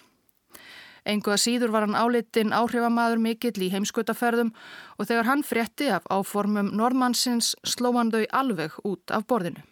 Engu 1.04 1.34
að 1.34 1.42
síður 1.44 1.74
var 1.74 1.84
hann 1.84 2.00
álitin 2.00 2.54
áhrifamaður 2.56 3.20
mikill 3.20 3.66
í 3.66 3.72
heimskutaferðum 3.74 4.54
og 4.98 5.10
þegar 5.10 5.28
hann 5.28 5.44
frétti 5.44 5.90
af 5.92 6.08
áformum 6.08 6.72
normannsins 6.72 7.54
sló 7.68 7.92
hann 7.98 8.14
þau 8.14 8.24
alveg 8.32 8.78
út 8.88 9.12
af 9.12 9.28
borðinu. 9.28 9.64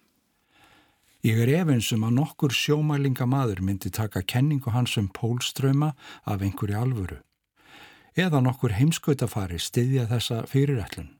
Ég 1.21 1.37
er 1.37 1.51
efinsum 1.61 2.03
að 2.07 2.15
nokkur 2.17 2.53
sjómælingamadur 2.57 3.61
myndi 3.61 3.91
taka 3.93 4.23
kenningu 4.25 4.73
hans 4.73 4.97
um 4.97 5.07
pólströma 5.07 5.93
af 6.25 6.41
einhverju 6.41 6.79
alvöru. 6.79 7.19
Eða 8.17 8.41
nokkur 8.43 8.73
heimskautafari 8.75 9.59
styðja 9.61 10.09
þessa 10.09 10.43
fyrirætlun. 10.49 11.11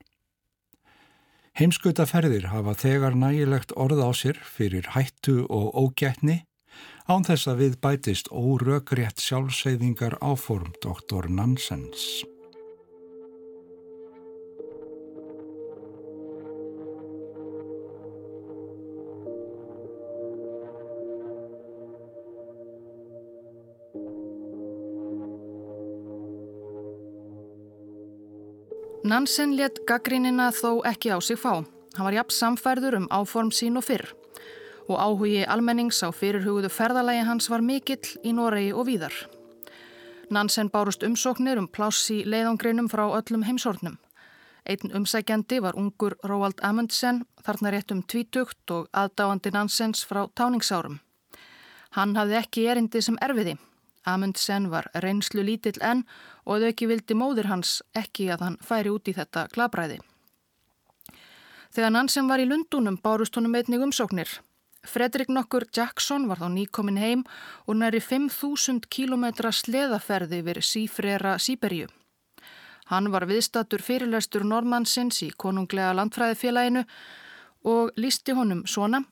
Heimskautaferðir 1.52 2.46
hafa 2.48 2.72
þegar 2.80 3.16
nægilegt 3.18 3.74
orð 3.76 4.00
á 4.00 4.10
sér 4.16 4.38
fyrir 4.40 4.88
hættu 4.94 5.42
og 5.52 5.74
ógætni 5.76 6.38
án 7.04 7.26
þess 7.28 7.50
að 7.52 7.60
við 7.60 7.78
bætist 7.84 8.30
órökrétt 8.32 9.20
sjálfseyðingar 9.20 10.16
áform 10.24 10.72
doktor 10.80 11.28
Nansens. 11.28 12.22
Nansen 29.02 29.56
let 29.58 29.80
gaggrínina 29.82 30.52
þó 30.54 30.84
ekki 30.86 31.10
á 31.10 31.18
sig 31.18 31.34
fá. 31.34 31.64
Hann 31.96 32.06
var 32.06 32.14
jafn 32.14 32.34
samfærður 32.36 32.96
um 33.00 33.08
áform 33.10 33.50
sín 33.50 33.74
og 33.76 33.82
fyrr 33.88 34.12
og 34.86 34.98
áhugi 34.98 35.42
almennings 35.46 36.02
á 36.06 36.14
fyrirhuguðu 36.14 36.70
ferðalagi 36.70 37.24
hans 37.26 37.48
var 37.50 37.62
mikill 37.66 38.14
í 38.22 38.32
Noregi 38.34 38.70
og 38.70 38.86
víðar. 38.86 39.14
Nansen 40.30 40.70
bárust 40.70 41.02
umsóknir 41.02 41.58
um 41.58 41.66
pláss 41.66 42.10
í 42.14 42.22
leiðangrinum 42.22 42.90
frá 42.92 43.08
öllum 43.10 43.42
heimsornum. 43.42 43.98
Einn 44.62 44.94
umsækjandi 44.94 45.58
var 45.62 45.74
ungur 45.74 46.14
Róald 46.22 46.62
Amundsen, 46.62 47.24
þarna 47.42 47.74
rétt 47.74 47.90
um 47.90 48.02
tvítugt 48.06 48.70
og 48.70 48.86
aðdáandi 48.94 49.50
Nansens 49.50 50.06
frá 50.06 50.28
táningsárum. 50.30 51.00
Hann 51.98 52.14
hafði 52.16 52.38
ekki 52.38 52.68
erindi 52.70 53.02
sem 53.02 53.18
erfiði. 53.20 53.58
Amundsen 54.04 54.70
var 54.70 54.88
reynslu 54.94 55.44
lítill 55.46 55.78
enn 55.80 56.04
og 56.44 56.62
þau 56.62 56.70
ekki 56.70 56.88
vildi 56.90 57.16
móðir 57.18 57.50
hans 57.50 57.80
ekki 57.94 58.30
að 58.34 58.46
hann 58.46 58.58
færi 58.62 58.90
út 58.90 59.08
í 59.08 59.14
þetta 59.16 59.46
glabræði. 59.54 60.00
Þegar 61.72 61.92
Nansen 61.94 62.28
var 62.28 62.42
í 62.42 62.48
Lundunum 62.48 62.98
bárust 63.00 63.36
honum 63.38 63.54
einnig 63.56 63.80
umsóknir. 63.80 64.28
Fredrik 64.82 65.30
nokkur 65.30 65.64
Jackson 65.72 66.26
var 66.28 66.42
þá 66.42 66.48
nýkomin 66.52 66.98
heim 66.98 67.22
og 67.70 67.78
næri 67.78 68.00
5.000 68.02 68.90
km 68.90 69.30
sleðaferði 69.54 70.42
yfir 70.42 70.60
sífrera 70.66 71.36
Sýberju. 71.38 71.86
Hann 72.90 73.08
var 73.14 73.24
viðstatur 73.30 73.80
fyrirlestur 73.80 74.44
normannsins 74.44 75.22
í 75.22 75.30
konunglega 75.30 75.94
landfræðifélaginu 75.96 76.82
og 77.72 77.92
lísti 77.96 78.34
honum 78.36 78.66
svona. 78.66 79.04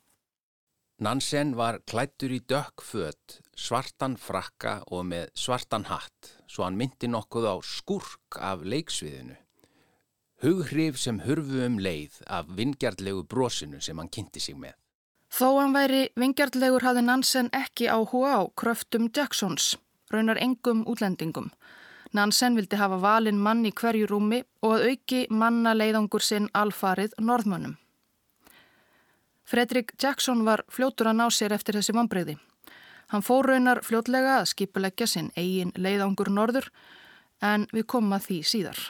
Nansen 1.01 1.55
var 1.57 1.79
klættur 1.89 2.29
í 2.29 2.43
dökkföt, 2.45 3.39
svartan 3.57 4.19
frakka 4.21 4.83
og 4.93 5.07
með 5.09 5.31
svartan 5.33 5.87
hatt, 5.89 6.35
svo 6.45 6.67
hann 6.67 6.77
myndi 6.77 7.09
nokkuð 7.09 7.47
á 7.49 7.57
skurk 7.65 8.37
af 8.37 8.67
leiksviðinu. 8.69 9.39
Hughrif 10.45 11.01
sem 11.01 11.23
hurfu 11.25 11.65
um 11.65 11.81
leið 11.81 12.21
af 12.29 12.53
vingjarlegu 12.53 13.25
brosinu 13.25 13.81
sem 13.81 13.97
hann 13.97 14.13
kynnti 14.13 14.45
sig 14.45 14.61
með. 14.61 14.77
Þó 15.33 15.49
hann 15.63 15.73
væri 15.73 16.05
vingjartlegur 16.21 16.85
hafði 16.85 17.09
Nansen 17.09 17.49
ekki 17.57 17.89
áhuga 17.89 18.37
á 18.37 18.43
kröftum 18.53 19.09
Jacksons, 19.09 19.79
raunar 20.13 20.37
engum 20.37 20.85
útlendingum. 20.85 21.49
Nansen 22.13 22.61
vildi 22.61 22.77
hafa 22.77 23.01
valin 23.01 23.41
mann 23.41 23.65
í 23.65 23.73
hverju 23.73 24.09
rúmi 24.11 24.45
og 24.61 24.77
að 24.77 24.91
auki 24.91 25.27
manna 25.31 25.73
leiðangur 25.73 26.21
sinn 26.21 26.53
alfarið 26.53 27.17
norðmönnum. 27.25 27.79
Fredrik 29.51 29.97
Jackson 29.99 30.45
var 30.47 30.61
fljótur 30.71 31.09
að 31.11 31.17
ná 31.19 31.25
sér 31.35 31.51
eftir 31.57 31.75
þessi 31.75 31.95
vonbreyði. 31.97 32.37
Hann 33.11 33.25
fór 33.27 33.49
raunar 33.51 33.81
fljótlega 33.83 34.37
að 34.39 34.53
skipuleggja 34.53 35.09
sinn 35.11 35.33
eigin 35.35 35.73
leiðangur 35.75 36.31
norður 36.31 36.69
en 37.43 37.65
við 37.75 37.89
komum 37.91 38.15
að 38.15 38.29
því 38.29 38.37
síðar. 38.47 38.83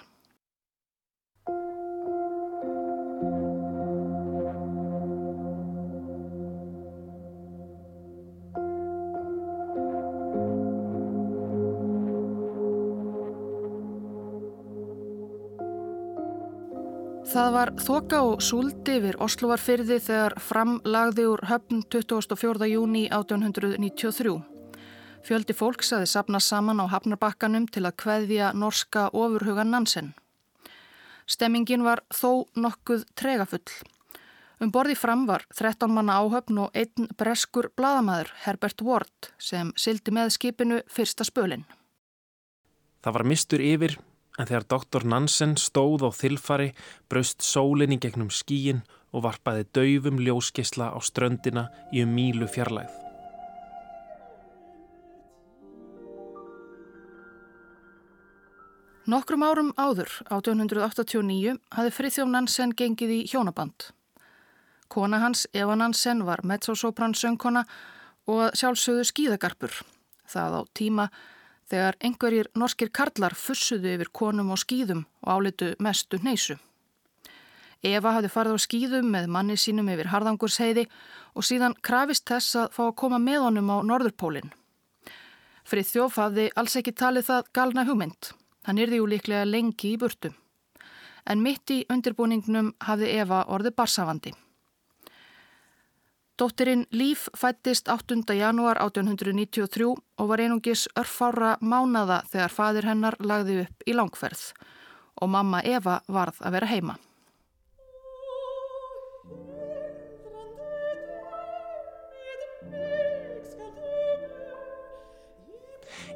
Það 17.31 17.53
var 17.55 17.71
þoka 17.79 18.19
og 18.27 18.41
súldi 18.43 18.97
yfir 18.99 19.17
Oslovarfyrði 19.23 20.01
þegar 20.03 20.35
framlagði 20.43 21.29
úr 21.31 21.45
höfn 21.47 21.85
24. 21.87 22.67
júni 22.67 23.05
1893. 23.07 24.33
Fjöldi 25.29 25.55
fólks 25.55 25.93
aði 25.95 26.09
sapna 26.11 26.41
saman 26.43 26.83
á 26.83 26.91
hafnarbakkanum 26.91 27.69
til 27.71 27.85
að 27.87 27.95
kveðja 28.03 28.51
norska 28.59 29.07
ofurhugan 29.15 29.71
Nansen. 29.71 30.11
Stemmingin 31.31 31.87
var 31.87 32.03
þó 32.11 32.51
nokkuð 32.59 33.07
tregafull. 33.15 33.63
Um 34.59 34.75
borði 34.75 34.99
fram 34.99 35.23
var 35.31 35.47
13 35.55 35.87
manna 35.87 36.19
áhöfn 36.19 36.65
og 36.67 36.75
einn 36.75 37.07
breskur 37.15 37.71
bladamæður, 37.79 38.35
Herbert 38.43 38.83
Ward, 38.83 39.31
sem 39.39 39.71
sildi 39.79 40.11
með 40.11 40.35
skipinu 40.35 40.83
fyrsta 40.91 41.23
spölinn. 41.23 41.63
Það 43.07 43.21
var 43.21 43.31
mistur 43.31 43.63
yfir 43.63 44.01
en 44.41 44.49
þegar 44.49 44.67
doktor 44.73 45.05
Nansen 45.05 45.59
stóð 45.61 46.07
á 46.09 46.11
þilfari 46.17 46.71
braust 47.13 47.45
sólinn 47.45 47.93
í 47.93 48.01
gegnum 48.01 48.33
skíin 48.33 48.81
og 49.13 49.27
varpaði 49.27 49.67
daufum 49.77 50.21
ljóskisla 50.25 50.89
á 50.97 50.99
ströndina 51.05 51.69
í 51.93 52.01
um 52.07 52.15
mílu 52.17 52.49
fjarlægð. 52.49 52.97
Nokkrum 59.11 59.43
árum 59.43 59.71
áður, 59.75 60.11
1889, 60.31 61.57
hafði 61.75 61.93
Frithjóf 61.97 62.29
Nansen 62.31 62.75
gengið 62.79 63.15
í 63.17 63.23
hjónaband. 63.33 63.89
Kona 64.91 65.19
hans, 65.23 65.49
Eva 65.57 65.75
Nansen, 65.75 66.23
var 66.29 66.45
mezzosopran 66.47 67.17
söngkona 67.19 67.65
og 68.31 68.55
sjálfsögðu 68.55 69.09
skíðagarpur. 69.11 69.75
Það 70.31 70.57
á 70.59 70.61
tíma 70.79 71.09
þegar 71.71 71.97
einhverjir 72.03 72.51
norskir 72.59 72.91
karlar 72.91 73.37
fussuðu 73.39 73.95
yfir 73.95 74.11
konum 74.13 74.51
og 74.55 74.61
skýðum 74.63 75.05
og 75.23 75.31
álitu 75.37 75.71
mestu 75.79 76.19
neysu. 76.25 76.59
Eva 77.81 78.13
hafði 78.17 78.29
farið 78.35 78.57
á 78.57 78.65
skýðum 78.67 79.07
með 79.15 79.31
manni 79.33 79.57
sínum 79.57 79.89
yfir 79.89 80.11
Harðangursheiði 80.13 80.85
og 81.33 81.47
síðan 81.47 81.77
krafist 81.81 82.27
þess 82.29 82.59
að 82.61 82.75
fá 82.77 82.83
að 82.91 82.99
koma 83.03 83.21
með 83.23 83.47
honum 83.47 83.73
á 83.73 83.77
Norðurpólinn. 83.89 84.53
Frið 85.65 85.89
þjóf 85.95 86.19
hafði 86.21 86.51
alls 86.61 86.77
ekki 86.77 86.93
talið 86.93 87.29
það 87.31 87.51
galna 87.57 87.87
hugmynd. 87.89 88.33
Hann 88.67 88.81
yrði 88.83 89.01
jú 89.01 89.09
líklega 89.09 89.49
lengi 89.49 89.95
í 89.95 89.99
burtu. 90.01 90.35
En 91.25 91.41
mitt 91.45 91.71
í 91.73 91.85
undirbúningnum 91.89 92.75
hafði 92.85 93.15
Eva 93.23 93.45
orðið 93.49 93.77
barsafandi. 93.79 94.33
Dóttirinn 96.41 96.87
Líf 96.91 97.27
fættist 97.37 97.89
8. 97.89 98.25
janúar 98.33 98.79
1893 98.81 99.85
og 100.17 100.29
var 100.29 100.41
einungis 100.41 100.87
örfára 100.97 101.59
mánada 101.61 102.23
þegar 102.33 102.53
fadir 102.55 102.87
hennar 102.89 103.17
lagði 103.21 103.57
upp 103.67 103.83
í 103.85 103.93
langferð 103.93 104.45
og 105.21 105.29
mamma 105.29 105.59
Eva 105.61 105.99
varð 106.09 106.39
að 106.41 106.55
vera 106.57 106.69
heima. 106.71 106.95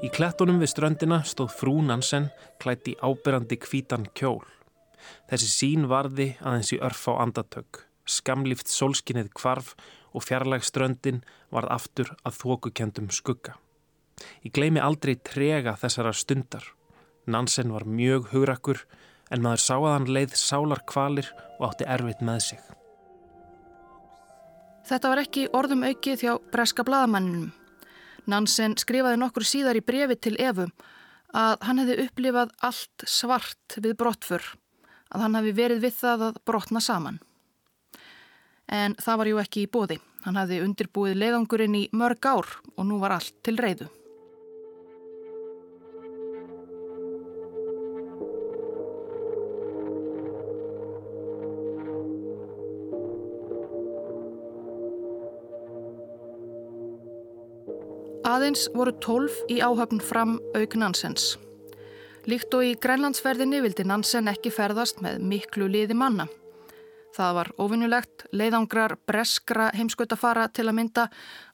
Í 0.00 0.08
klettunum 0.08 0.62
við 0.62 0.72
ströndina 0.72 1.18
stóð 1.28 1.52
frú 1.58 1.74
Nansen 1.84 2.30
klætt 2.64 2.88
í 2.88 2.94
ábyrrandi 2.96 3.58
kvítan 3.60 4.08
kjól. 4.16 4.40
Þessi 5.28 5.50
sín 5.52 5.84
varði 5.92 6.30
aðeins 6.40 6.72
í 6.72 6.80
örf 6.80 7.04
á 7.12 7.20
andatök. 7.26 7.84
Skamlíft 8.08 8.72
sólskinnið 8.72 9.30
kvarf 9.36 9.74
og 10.14 10.24
fjarlægströndin 10.24 11.22
varð 11.52 11.72
aftur 11.74 12.14
að 12.22 12.38
þókukendum 12.38 13.10
skugga. 13.12 13.56
Ég 14.46 14.54
gleymi 14.54 14.80
aldrei 14.80 15.16
trega 15.26 15.74
þessara 15.80 16.14
stundar. 16.14 16.64
Nansen 17.26 17.72
var 17.74 17.86
mjög 17.88 18.30
hugrakkur 18.32 18.84
en 19.32 19.42
maður 19.42 19.64
sá 19.64 19.74
að 19.76 19.92
hann 19.92 20.08
leið 20.16 20.38
sálar 20.38 20.84
kvalir 20.86 21.30
og 21.58 21.68
átti 21.70 21.88
erfitt 21.88 22.22
með 22.22 22.40
sig. 22.48 22.62
Þetta 24.84 25.10
var 25.10 25.22
ekki 25.24 25.46
orðum 25.56 25.86
aukið 25.88 26.26
hjá 26.26 26.32
breska 26.52 26.84
bladamanninum. 26.84 27.52
Nansen 28.28 28.76
skrifaði 28.80 29.20
nokkur 29.20 29.44
síðar 29.48 29.80
í 29.80 29.84
brefi 29.84 30.16
til 30.20 30.36
Efu 30.40 30.68
að 31.34 31.64
hann 31.66 31.80
hefði 31.82 32.04
upplifað 32.04 32.52
allt 32.64 33.04
svart 33.10 33.76
við 33.80 33.96
brottfur, 34.00 34.44
að 35.10 35.24
hann 35.24 35.38
hefði 35.40 35.54
verið 35.58 35.80
við 35.82 35.96
það 35.98 36.28
að 36.28 36.42
brotna 36.46 36.84
saman 36.84 37.18
en 38.68 38.96
það 39.00 39.20
var 39.20 39.30
jú 39.30 39.42
ekki 39.42 39.64
í 39.64 39.70
bóði. 39.70 39.98
Hann 40.24 40.38
hafði 40.40 40.62
undirbúið 40.64 41.18
leiðangurinn 41.20 41.76
í 41.76 41.84
mörg 41.92 42.24
ár 42.24 42.48
og 42.76 42.88
nú 42.88 42.98
var 43.02 43.18
allt 43.18 43.36
til 43.44 43.58
reyðu. 43.60 43.90
Aðeins 58.24 58.64
voru 58.74 58.90
tólf 59.04 59.34
í 59.52 59.60
áhafn 59.62 60.00
fram 60.02 60.38
auk 60.56 60.72
Nansens. 60.80 61.34
Líkt 62.24 62.56
og 62.56 62.64
í 62.64 62.72
grænlandsferðinni 62.80 63.60
vildi 63.60 63.84
Nansen 63.84 64.30
ekki 64.32 64.50
ferðast 64.50 65.04
með 65.04 65.20
miklu 65.28 65.68
liði 65.68 65.94
manna. 65.94 66.24
Það 67.14 67.34
var 67.38 67.50
ofinnulegt, 67.62 68.24
leiðangrar, 68.34 68.96
breskra 69.06 69.68
heimskautafara 69.76 70.48
til 70.50 70.66
að 70.66 70.78
mynda 70.80 71.04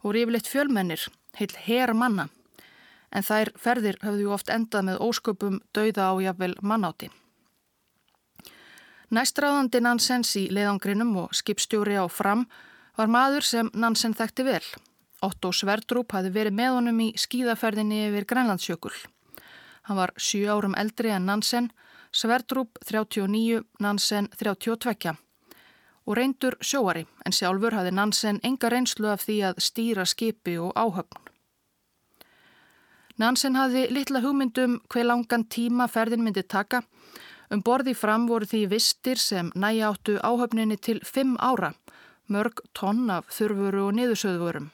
og 0.00 0.14
rífilitt 0.16 0.48
fjölmennir, 0.48 1.02
heil 1.36 1.52
her 1.66 1.92
manna. 1.92 2.30
En 3.12 3.26
þær 3.26 3.50
ferðir 3.60 3.98
hafðu 4.00 4.24
ju 4.24 4.32
oft 4.32 4.52
endað 4.52 4.86
með 4.88 5.02
ósköpum 5.04 5.60
dauða 5.76 6.08
á 6.08 6.14
jafnvel 6.24 6.54
mannáti. 6.62 7.10
Næstráðandi 9.10 9.82
Nansens 9.82 10.32
í 10.38 10.46
leiðangrinum 10.54 11.16
og 11.24 11.32
skipstjóri 11.34 11.98
á 11.98 12.06
fram 12.08 12.46
var 12.96 13.10
maður 13.10 13.44
sem 13.44 13.70
Nansen 13.74 14.14
þekkti 14.14 14.46
vel. 14.46 14.62
Otto 15.20 15.50
Sverdrup 15.52 16.14
hafi 16.16 16.30
verið 16.32 16.56
með 16.56 16.76
honum 16.78 17.00
í 17.04 17.08
skíðaferðinni 17.18 18.06
yfir 18.06 18.28
Grænlandsjökul. 18.30 18.94
Hann 19.88 19.98
var 19.98 20.14
7 20.16 20.46
árum 20.48 20.76
eldri 20.78 21.10
en 21.12 21.26
Nansen, 21.26 21.72
Sverdrup 22.12 22.78
39, 22.86 23.66
Nansen 23.82 24.30
32 24.38 25.18
og 26.10 26.16
reyndur 26.18 26.56
sjóari 26.58 27.04
en 27.26 27.34
sjálfur 27.34 27.76
hafði 27.78 27.94
Nansen 27.94 28.40
enga 28.42 28.70
reynslu 28.72 29.06
af 29.12 29.22
því 29.22 29.36
að 29.48 29.60
stýra 29.62 30.06
skipi 30.10 30.56
og 30.58 30.72
áhöfn. 30.74 31.28
Nansen 33.20 33.54
hafði 33.54 33.84
litla 33.94 34.22
hugmyndum 34.24 34.80
hver 34.90 35.06
langan 35.06 35.44
tíma 35.54 35.86
ferðin 35.92 36.24
myndi 36.24 36.42
taka. 36.42 36.82
Um 37.50 37.62
borði 37.62 37.94
fram 37.94 38.26
voru 38.30 38.48
því 38.48 38.64
vistir 38.72 39.20
sem 39.22 39.52
næja 39.54 39.92
áttu 39.92 40.16
áhöfninni 40.18 40.78
til 40.80 41.00
fimm 41.04 41.36
ára, 41.38 41.74
mörg 42.26 42.62
tonn 42.74 43.10
af 43.10 43.30
þurfuru 43.30 43.86
og 43.86 43.96
niðursöðurum. 43.98 44.70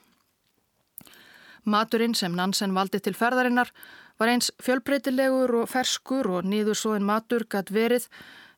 Maturinn 1.65 2.15
sem 2.15 2.33
Nansen 2.33 2.75
valdi 2.77 3.01
til 3.03 3.17
ferðarinnar 3.19 3.73
var 4.21 4.31
eins 4.33 4.53
fjölbreytilegur 4.63 5.53
og 5.63 5.71
ferskur 5.73 6.31
og 6.39 6.47
niðursóðin 6.49 7.05
matur 7.09 7.45
gætt 7.51 7.73
verið 7.75 8.07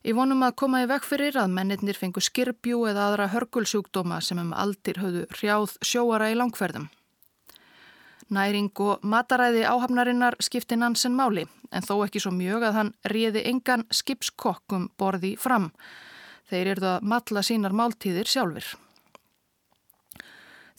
Ég 0.07 0.15
vonum 0.15 0.45
að 0.47 0.53
koma 0.61 0.79
í 0.79 0.87
veg 0.87 1.03
fyrir 1.03 1.35
að 1.41 1.51
mennirnir 1.51 1.97
fengu 1.99 2.21
skirbjú 2.23 2.85
eða 2.87 3.09
aðra 3.09 3.25
hörgulsjúkdóma 3.33 4.21
sem 4.23 4.39
um 4.39 4.53
aldir 4.55 4.95
höfðu 5.01 5.25
hrjáð 5.33 5.73
sjóara 5.83 6.29
í 6.31 6.37
langferðum. 6.39 6.85
Næring 8.31 8.71
og 8.85 9.03
mataræði 9.03 9.65
áhafnarinnar 9.67 10.37
skipti 10.39 10.77
Nansen 10.79 11.17
máli 11.17 11.43
en 11.75 11.83
þó 11.83 11.97
ekki 12.05 12.21
svo 12.23 12.31
mjög 12.31 12.63
að 12.69 12.77
hann 12.77 12.93
réði 13.11 13.43
engan 13.51 13.83
skipskokkum 13.91 14.87
borði 14.95 15.33
fram. 15.35 15.67
Þeir 16.47 16.71
eru 16.77 16.89
að 16.93 17.09
matla 17.11 17.43
sínar 17.43 17.75
máltíðir 17.75 18.29
sjálfur. 18.29 18.69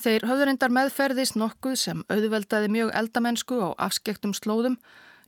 Þeir 0.01 0.25
höfðurindar 0.31 0.73
meðferðist 0.73 1.37
nokkuð 1.37 1.77
sem 1.77 2.05
auðveldaði 2.09 2.73
mjög 2.73 2.95
eldamennsku 2.97 3.61
á 3.61 3.69
afskektum 3.91 4.33
slóðum 4.33 4.79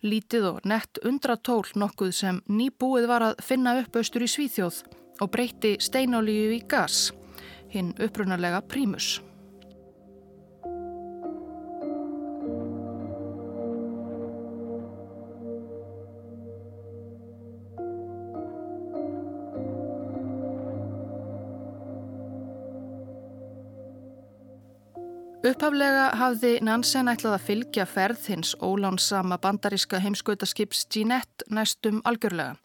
lítið 0.02 0.46
og 0.50 0.68
nett 0.68 0.98
undratól 1.06 1.64
nokkuð 1.78 2.12
sem 2.14 2.40
nýbúið 2.50 3.08
var 3.10 3.26
að 3.30 3.42
finna 3.46 3.76
upp 3.80 3.98
austur 3.98 4.26
í 4.26 4.30
Svíþjóð 4.30 4.82
og 5.22 5.30
breyti 5.30 5.76
steinolíu 5.80 6.50
í 6.56 6.62
gas, 6.68 7.12
hinn 7.70 7.94
upprunalega 8.02 8.62
prímus. 8.66 9.20
Upphaflega 25.42 26.12
hafði 26.14 26.50
Nansen 26.62 27.08
ætlað 27.10 27.32
að 27.34 27.46
fylgja 27.48 27.84
ferð 27.90 28.28
hins 28.30 28.52
ólánsama 28.62 29.40
bandaríska 29.42 29.98
heimskautaskips 29.98 30.84
Jeanette 30.94 31.48
næstum 31.50 31.98
algjörlega. 32.06 32.60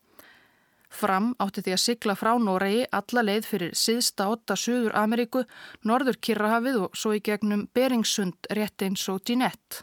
Fram 0.94 1.32
átti 1.42 1.64
því 1.66 1.74
að 1.74 1.82
sigla 1.82 2.16
frá 2.20 2.30
Noregi 2.38 2.84
alla 3.00 3.24
leið 3.26 3.50
fyrir 3.50 3.74
síðsta 3.74 4.30
8 4.30 4.60
Suður 4.62 4.94
Ameríku, 5.02 5.42
Norður 5.90 6.22
Kirrahafið 6.22 6.78
og 6.84 6.94
svo 6.94 7.16
í 7.18 7.24
gegnum 7.26 7.66
Beringsund 7.74 8.52
rétt 8.54 8.86
eins 8.86 9.10
og 9.10 9.26
Jeanette. 9.26 9.82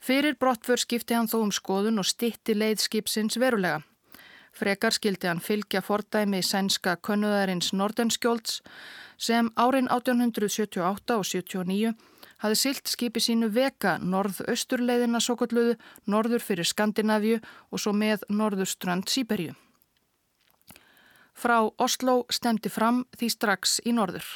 Fyrir 0.00 0.40
brottför 0.40 0.80
skipti 0.80 1.12
hann 1.12 1.28
þó 1.28 1.42
um 1.42 1.52
skoðun 1.52 2.00
og 2.00 2.08
stitti 2.08 2.56
leið 2.56 2.80
skipsins 2.88 3.36
verulega. 3.36 3.84
Frekar 4.52 4.92
skildi 4.92 5.30
hann 5.30 5.40
fylgja 5.40 5.80
fordæmi 5.80 6.42
sænska 6.44 6.96
könnuðarins 7.00 7.72
Nordenskjólds 7.72 8.60
sem 9.16 9.48
árin 9.56 9.88
1878 9.88 11.16
og 11.16 11.24
79 11.24 11.94
hafði 12.42 12.58
silt 12.58 12.90
skipi 12.90 13.22
sínu 13.22 13.48
veka 13.54 13.96
norð-austurleiðina 14.02 15.20
svo 15.22 15.36
kolluðu, 15.40 15.76
norður 16.06 16.42
fyrir 16.42 16.68
Skandinavíu 16.68 17.38
og 17.70 17.80
svo 17.80 17.94
með 17.96 18.26
norðurströnd 18.28 19.08
Sýberju. 19.08 19.54
Frá 21.32 21.62
Oslo 21.78 22.24
stemdi 22.30 22.68
fram 22.68 23.04
því 23.16 23.28
strax 23.32 23.78
í 23.86 23.94
norður. 23.96 24.26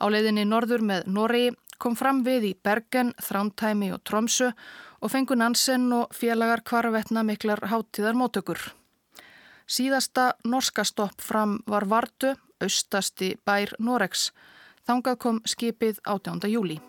Á 0.00 0.04
leiðinni 0.08 0.46
norður 0.48 0.86
með 0.86 1.10
Norri 1.12 1.50
kom 1.80 1.96
fram 1.96 2.22
við 2.24 2.46
í 2.50 2.54
Bergen, 2.56 3.12
Þrántæmi 3.20 3.90
og 3.92 4.00
Tromsö 4.04 4.52
og 5.00 5.10
fengu 5.12 5.34
Nansen 5.34 5.88
og 5.96 6.12
félagar 6.14 6.62
kvarvetna 6.64 7.24
miklar 7.24 7.62
háttíðar 7.72 8.16
mótökur. 8.16 8.60
Síðasta 9.70 10.32
norska 10.44 10.84
stopp 10.84 11.20
fram 11.22 11.60
var 11.66 11.86
Vartu, 11.88 12.34
austasti 12.60 13.36
bær 13.46 13.72
Noregs. 13.78 14.30
Þangað 14.86 15.18
kom 15.22 15.42
skipið 15.46 16.00
18. 16.04 16.48
júli. 16.50 16.80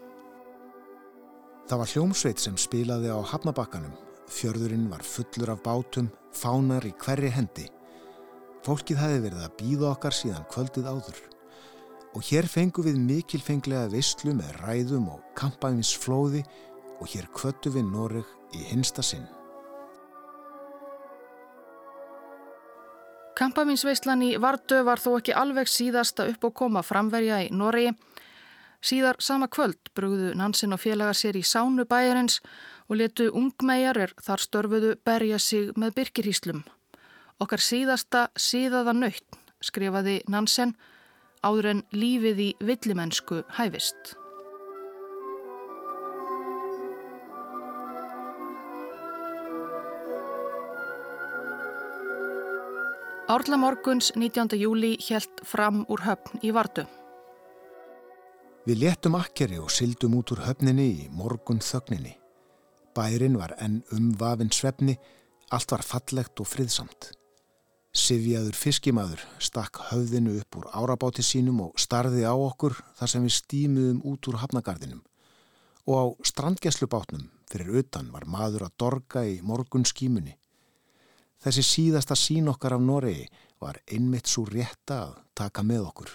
Það 1.70 1.80
var 1.80 1.92
hljómsveit 1.94 2.42
sem 2.42 2.58
spilaði 2.58 3.12
á 3.14 3.20
Hafnabakkanum. 3.22 3.94
Fjörðurinn 4.32 4.90
var 4.92 5.04
fullur 5.06 5.52
af 5.54 5.62
bátum, 5.64 6.10
fánar 6.34 6.88
í 6.88 6.92
hverri 7.04 7.30
hendi. 7.32 7.68
Fólkið 8.66 9.00
hefði 9.02 9.22
verið 9.28 9.46
að 9.46 9.56
býða 9.60 9.92
okkar 9.92 10.16
síðan 10.16 10.48
kvöldið 10.52 10.90
áður. 10.90 11.22
Og 12.12 12.26
hér 12.28 12.48
fengu 12.52 12.84
við 12.84 12.98
mikilfenglega 13.00 13.88
visslu 13.94 14.34
með 14.36 14.58
ræðum 14.66 15.08
og 15.14 15.24
kampaðins 15.38 15.94
flóði 15.96 16.44
og 17.02 17.10
hér 17.10 17.28
kvöttu 17.34 17.74
við 17.74 17.88
Noreg 17.90 18.28
í 18.54 18.62
hinsta 18.70 19.04
sinn. 19.04 19.26
Kampaminsveislan 23.42 24.22
í 24.22 24.36
Vardö 24.38 24.84
var 24.86 25.02
þó 25.02 25.16
ekki 25.18 25.34
alveg 25.34 25.70
síðasta 25.72 26.28
upp 26.30 26.44
og 26.46 26.54
koma 26.60 26.84
framverja 26.86 27.40
í 27.48 27.50
Noregi. 27.50 27.96
Síðar 28.82 29.18
sama 29.22 29.48
kvöld 29.50 29.90
brugðu 29.98 30.36
Nansen 30.38 30.74
og 30.74 30.82
félagar 30.82 31.18
sér 31.18 31.38
í 31.38 31.44
sánu 31.46 31.88
bæjarins 31.90 32.40
og 32.90 33.00
letu 33.02 33.30
ungmegar 33.34 33.98
er 33.98 34.14
þar 34.22 34.46
störfuðu 34.46 34.94
berja 35.06 35.40
sig 35.42 35.74
með 35.74 35.98
byrkirhíslum. 35.98 36.64
Okkar 37.42 37.62
síðasta 37.66 38.28
síðaða 38.38 38.94
nöytt, 38.94 39.38
skrifaði 39.62 40.20
Nansen, 40.30 40.76
áður 41.42 41.74
en 41.74 41.86
lífið 41.94 42.46
í 42.46 42.50
villimennsku 42.62 43.42
hæfist. 43.58 44.21
Árla 53.32 53.56
morguns 53.56 54.12
19. 54.16 54.60
júli 54.60 54.98
helt 55.08 55.40
fram 55.48 55.86
úr 55.88 56.02
höfn 56.04 56.42
í 56.44 56.50
Vardu. 56.52 56.84
Við 58.68 58.82
léttum 58.82 59.16
akkeri 59.16 59.56
og 59.62 59.70
syldum 59.72 60.18
út 60.20 60.34
úr 60.36 60.42
höfninni 60.44 60.88
í 60.90 61.06
morgun 61.16 61.62
þögninni. 61.64 62.12
Bærin 62.92 63.38
var 63.40 63.54
enn 63.64 63.78
umvafinn 63.96 64.52
svefni, 64.52 64.98
allt 65.48 65.72
var 65.72 65.86
fallegt 65.88 66.44
og 66.44 66.50
friðsamt. 66.52 67.14
Sivjaður 67.96 68.60
fiskimaður 68.66 69.24
stakk 69.40 69.80
höfðinu 69.94 70.36
upp 70.42 70.60
úr 70.60 70.68
árabáti 70.76 71.24
sínum 71.24 71.64
og 71.70 71.80
starði 71.80 72.28
á 72.28 72.36
okkur 72.36 72.76
þar 73.00 73.14
sem 73.16 73.24
við 73.30 73.38
stýmuðum 73.38 74.04
út 74.12 74.28
úr 74.28 74.42
hafnagardinum. 74.44 75.06
Og 75.88 75.96
á 75.96 76.06
strandgæslubátnum 76.34 77.30
fyrir 77.48 77.80
utan 77.80 78.12
var 78.12 78.28
maður 78.28 78.68
að 78.68 78.78
dorga 78.84 79.24
í 79.24 79.40
morgun 79.40 79.88
skímunni. 79.88 80.36
Þessi 81.42 81.64
síðasta 81.66 82.14
sín 82.18 82.50
okkar 82.52 82.76
af 82.76 82.84
Noregi 82.86 83.24
var 83.62 83.80
einmitt 83.90 84.30
svo 84.30 84.44
rétta 84.46 84.98
að 85.08 85.16
taka 85.34 85.64
með 85.66 85.88
okkur. 85.90 86.12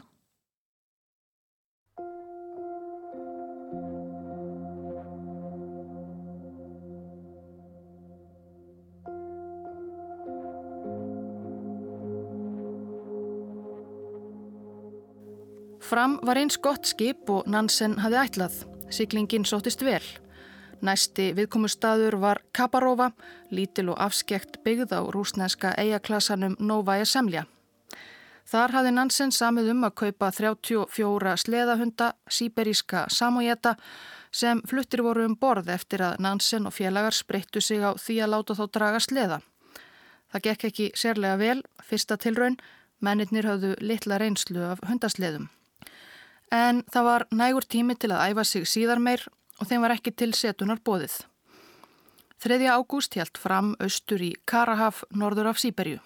Fram 15.86 16.16
var 16.26 16.38
eins 16.38 16.58
gott 16.58 16.86
skip 16.86 17.30
og 17.30 17.46
Nansen 17.50 17.98
hafði 18.02 18.22
ætlað. 18.22 18.62
Siglingin 18.94 19.46
sóttist 19.46 19.82
vel. 19.86 20.02
Næsti 20.80 21.32
viðkomustadur 21.36 22.18
var 22.20 22.42
Kaparófa, 22.52 23.10
lítil 23.50 23.88
og 23.88 24.00
afskekt 24.00 24.58
byggð 24.64 24.92
á 24.92 25.00
rúsneska 25.08 25.72
eigaklasanum 25.78 26.56
Novaja 26.60 27.04
Semlja. 27.04 27.46
Þar 28.46 28.74
hafði 28.76 28.92
Nansen 28.94 29.32
samið 29.32 29.72
um 29.72 29.86
að 29.88 29.94
kaupa 30.02 30.28
34 30.30 31.32
sleðahunda 31.42 32.12
síberíska 32.30 33.06
samójeta 33.10 33.74
sem 34.30 34.60
fluttir 34.68 35.02
voru 35.02 35.24
um 35.26 35.34
borð 35.40 35.72
eftir 35.72 36.04
að 36.04 36.20
Nansen 36.22 36.68
og 36.68 36.76
félagar 36.76 37.16
spreyttu 37.16 37.60
sig 37.60 37.82
á 37.82 37.96
því 37.96 38.20
að 38.22 38.32
láta 38.34 38.54
þá 38.54 38.64
draga 38.76 39.00
sleða. 39.00 39.40
Það 40.30 40.44
gekk 40.46 40.64
ekki 40.68 40.90
sérlega 40.94 41.40
vel, 41.40 41.62
fyrsta 41.82 42.18
tilraun, 42.20 42.58
mennirnir 43.00 43.48
hafðu 43.48 43.74
litla 43.80 44.20
reynslu 44.20 44.62
af 44.68 44.84
hundasleðum. 44.86 45.48
En 46.52 46.84
það 46.92 47.08
var 47.10 47.26
nægur 47.32 47.66
tími 47.66 47.96
til 47.98 48.12
að 48.12 48.30
æfa 48.30 48.44
sig 48.44 48.68
síðar 48.68 49.02
meir 49.02 49.26
og 49.60 49.68
þeim 49.68 49.84
var 49.84 49.94
ekki 49.96 50.12
til 50.12 50.32
setunar 50.36 50.80
bóðið. 50.84 51.24
3. 52.44 52.58
ágúst 52.68 53.16
hjælt 53.16 53.38
fram 53.40 53.72
austur 53.80 54.20
í 54.20 54.34
Karahaf, 54.44 55.04
norður 55.10 55.52
af 55.52 55.60
Sýberju. 55.62 56.02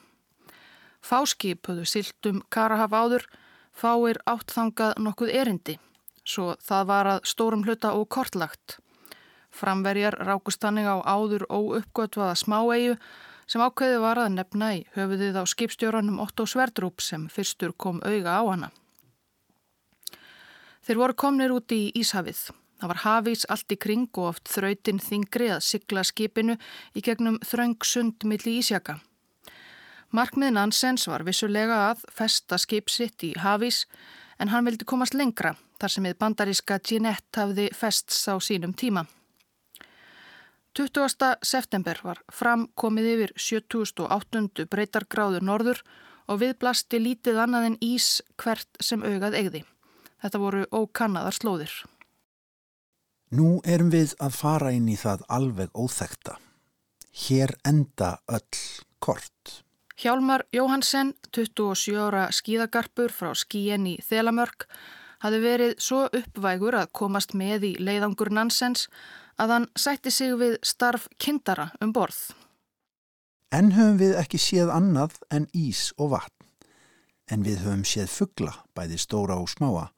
Fáskip 1.02 1.66
höfðu 1.66 1.86
siltum 1.88 2.42
Karahaf 2.54 2.94
áður, 2.94 3.24
fáir 3.74 4.20
áttþangað 4.30 5.00
nokkuð 5.02 5.32
erindi, 5.34 5.78
svo 6.24 6.54
það 6.62 6.86
var 6.92 7.10
að 7.14 7.26
stórum 7.32 7.64
hluta 7.66 7.94
og 7.98 8.06
kortlagt. 8.08 8.78
Framverjar 9.50 10.14
rákust 10.22 10.62
þannig 10.62 10.86
á 10.86 11.02
áður 11.02 11.48
óuppgötvaða 11.50 12.36
smáegu 12.38 12.94
sem 13.50 13.62
ákveði 13.64 13.98
var 13.98 14.20
að 14.22 14.36
nefna 14.36 14.68
í 14.78 14.84
höfuðið 14.94 15.40
á 15.42 15.44
skipstjóranum 15.50 16.20
Otto 16.22 16.46
Sverdrup 16.46 17.02
sem 17.02 17.26
fyrstur 17.26 17.74
kom 17.74 17.98
auga 18.06 18.38
á 18.38 18.42
hana. 18.46 18.70
Þeir 20.86 21.02
voru 21.02 21.18
komnir 21.18 21.52
út 21.52 21.74
í 21.74 21.90
Íshafið. 21.98 22.52
Það 22.80 22.88
var 22.88 23.00
hafís 23.04 23.44
allt 23.52 23.74
í 23.74 23.76
kring 23.76 24.08
og 24.16 24.30
oft 24.30 24.48
þrautinn 24.48 25.02
þingri 25.04 25.50
að 25.52 25.64
sigla 25.66 26.04
skipinu 26.06 26.56
í 26.96 27.02
gegnum 27.04 27.36
þröng 27.44 27.76
sund 27.84 28.24
milli 28.24 28.56
Ísjaka. 28.62 28.96
Markmið 30.16 30.54
Nansens 30.56 31.04
var 31.06 31.26
vissulega 31.28 31.76
að 31.90 32.06
festa 32.10 32.56
skipsitt 32.58 33.22
í 33.28 33.34
hafís 33.38 33.84
en 34.40 34.48
hann 34.48 34.64
vildi 34.64 34.88
komast 34.88 35.14
lengra 35.14 35.52
þar 35.80 35.94
sem 35.94 36.08
við 36.08 36.16
bandaríska 36.24 36.80
Ginette 36.80 37.44
hafði 37.44 37.68
fests 37.76 38.24
á 38.32 38.40
sínum 38.40 38.72
tíma. 38.72 39.04
20. 40.74 41.36
september 41.44 42.00
var 42.02 42.24
fram 42.32 42.68
komið 42.78 43.12
yfir 43.12 43.36
7008. 43.36 44.66
breytargráður 44.72 45.44
norður 45.44 45.84
og 46.30 46.40
viðblasti 46.40 47.00
lítið 47.02 47.44
annað 47.44 47.70
en 47.70 47.80
ís 47.84 48.20
hvert 48.40 48.80
sem 48.80 49.02
augað 49.02 49.36
eigði. 49.36 49.64
Þetta 50.22 50.40
voru 50.40 50.66
ókannaðar 50.70 51.36
slóðir. 51.36 51.72
Nú 53.30 53.60
erum 53.62 53.92
við 53.92 54.16
að 54.18 54.34
fara 54.34 54.72
inn 54.74 54.88
í 54.90 54.96
það 54.98 55.20
alveg 55.30 55.74
óþekta. 55.78 56.40
Hér 57.14 57.52
enda 57.62 58.16
öll 58.26 58.62
kort. 58.98 59.60
Hjálmar 60.00 60.42
Jóhansen, 60.50 61.12
27 61.30 61.94
ára 61.94 62.24
skíðagarpur 62.34 63.12
frá 63.14 63.30
skíen 63.38 63.86
í 63.86 63.98
Þelamörk, 64.02 64.66
hafi 65.22 65.38
verið 65.44 65.76
svo 65.78 66.06
uppvægur 66.08 66.78
að 66.80 66.90
komast 66.96 67.36
með 67.36 67.68
í 67.68 67.72
leiðangur 67.78 68.32
Nansens 68.34 68.88
að 69.38 69.54
hann 69.54 69.68
sætti 69.78 70.10
sig 70.10 70.34
við 70.40 70.58
starf 70.66 71.06
kindara 71.20 71.70
um 71.84 71.94
borð. 71.94 72.32
En 73.54 73.70
höfum 73.76 74.00
við 74.00 74.16
ekki 74.18 74.42
séð 74.42 74.74
annað 74.74 75.20
en 75.30 75.46
ís 75.54 75.90
og 75.98 76.16
vatn. 76.16 76.48
En 77.30 77.46
við 77.46 77.62
höfum 77.62 77.86
séð 77.86 78.10
fuggla, 78.10 78.56
bæði 78.74 78.98
stóra 78.98 79.38
og 79.38 79.50
smáa, 79.52 79.90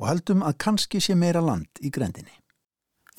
og 0.00 0.10
heldum 0.10 0.42
að 0.42 0.58
kannski 0.64 0.98
sé 0.98 1.14
meira 1.14 1.42
land 1.44 1.70
í 1.84 1.92
grendinni. 1.94 2.39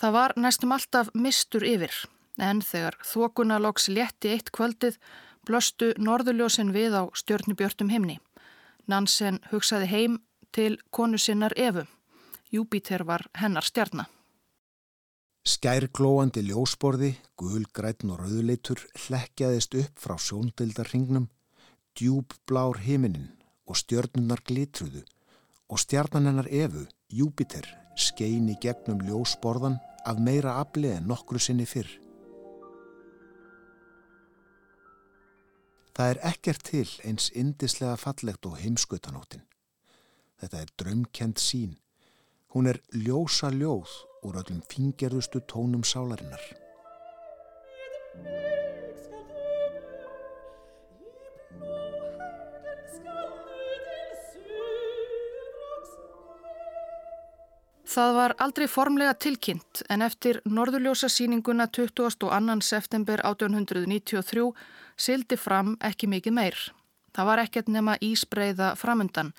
Það 0.01 0.13
var 0.15 0.33
næstum 0.33 0.71
alltaf 0.73 1.09
mistur 1.13 1.61
yfir, 1.61 1.93
en 2.41 2.63
þegar 2.65 2.95
þokuna 3.05 3.59
loks 3.61 3.83
létti 3.93 4.31
eitt 4.33 4.47
kvöldið 4.49 4.95
blöstu 5.45 5.91
norðurljósin 6.01 6.71
við 6.73 6.95
á 6.97 7.03
stjörnubjörtum 7.13 7.91
himni. 7.93 8.15
Nansen 8.89 9.37
hugsaði 9.51 9.89
heim 9.91 10.15
til 10.57 10.79
konu 10.89 11.19
sinnar 11.21 11.53
Efu. 11.53 11.83
Júbíter 12.49 13.05
var 13.05 13.27
hennar 13.37 13.61
stjarnar. 13.61 14.09
Skærglóandi 15.45 16.41
ljósborði, 16.49 17.11
gulgrætn 17.37 18.09
og 18.13 18.23
rauðleitur 18.23 18.81
hlekkjaðist 19.05 19.77
upp 19.83 20.01
frá 20.01 20.17
sjóndildarhingnum, 20.17 21.29
djúbblár 21.93 22.81
himinin 22.87 23.29
og 23.69 23.77
stjörnunar 23.77 24.41
glitruðu 24.49 25.05
og 25.69 25.77
stjarnanennar 25.77 26.49
Efu, 26.49 26.87
Júbíter, 27.13 27.69
skein 27.93 28.49
í 28.49 28.57
gegnum 28.61 29.05
ljósborðan 29.05 29.77
af 30.05 30.19
meira 30.19 30.57
afli 30.61 30.91
en 30.95 31.07
nokkru 31.09 31.39
sinni 31.39 31.65
fyrr. 31.65 31.89
Það 35.95 36.09
er 36.13 36.21
ekkert 36.31 36.63
til 36.65 36.91
eins 37.05 37.29
indislega 37.35 37.97
fallegt 37.99 38.45
og 38.47 38.57
heimskautanóttin. 38.61 39.43
Þetta 40.39 40.61
er 40.63 40.71
drömkend 40.79 41.37
sín. 41.37 41.75
Hún 42.55 42.67
er 42.71 42.81
ljósa 42.95 43.51
ljóð 43.53 43.91
úr 44.25 44.41
öllum 44.41 44.63
fingerðustu 44.71 45.43
tónum 45.51 45.83
sálarinnar. 45.85 46.41
Það 57.91 58.13
var 58.15 58.31
aldrei 58.39 58.69
formlega 58.71 59.11
tilkynnt 59.19 59.81
en 59.91 60.01
eftir 60.05 60.37
norðurljósa 60.47 61.09
síninguna 61.11 61.65
22. 61.67 62.29
september 62.63 63.19
1893 63.27 64.45
sildi 64.95 65.35
fram 65.35 65.73
ekki 65.83 66.07
mikið 66.07 66.33
meir. 66.37 66.59
Það 67.11 67.27
var 67.27 67.41
ekkert 67.43 67.67
nema 67.67 67.97
ísbreiða 67.99 68.69
framundan, 68.79 69.33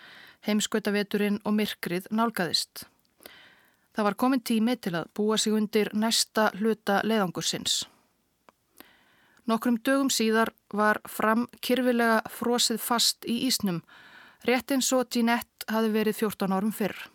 heimskautaveturinn 0.45 1.39
og 1.45 1.57
myrkrið 1.57 2.11
nálgæðist. 2.11 2.85
Það 3.97 4.05
var 4.05 4.19
komin 4.21 4.45
tími 4.45 4.77
til 4.77 4.99
að 5.01 5.09
búa 5.17 5.41
sig 5.41 5.57
undir 5.57 5.89
næsta 5.95 6.51
hluta 6.61 7.01
leiðangursins. 7.09 7.87
Nokkrum 9.49 9.81
dögum 9.81 10.13
síðar 10.13 10.53
var 10.69 11.01
fram 11.09 11.49
kyrfilega 11.65 12.21
frosið 12.29 12.85
fast 12.85 13.25
í 13.25 13.47
ísnum, 13.49 13.81
rétt 14.45 14.77
eins 14.77 14.93
og 14.93 15.09
Ginette 15.09 15.73
hafi 15.73 15.89
verið 15.97 16.21
14 16.21 16.53
árum 16.53 16.77
fyrr. 16.77 17.12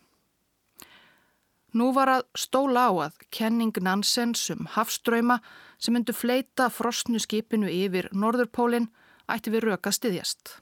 Nú 1.75 1.91
var 1.93 2.07
að 2.07 2.23
stóla 2.37 2.87
á 2.87 2.91
að 3.07 3.17
kenning 3.31 3.75
Nansens 3.83 4.45
um 4.53 4.67
hafströyma 4.71 5.41
sem 5.77 5.93
myndu 5.93 6.15
fleita 6.15 6.69
frostnu 6.71 7.19
skipinu 7.19 7.67
yfir 7.67 8.07
Norðurpólinn 8.13 8.87
ætti 9.27 9.51
við 9.51 9.67
röka 9.67 9.91
styðjast. 9.91 10.61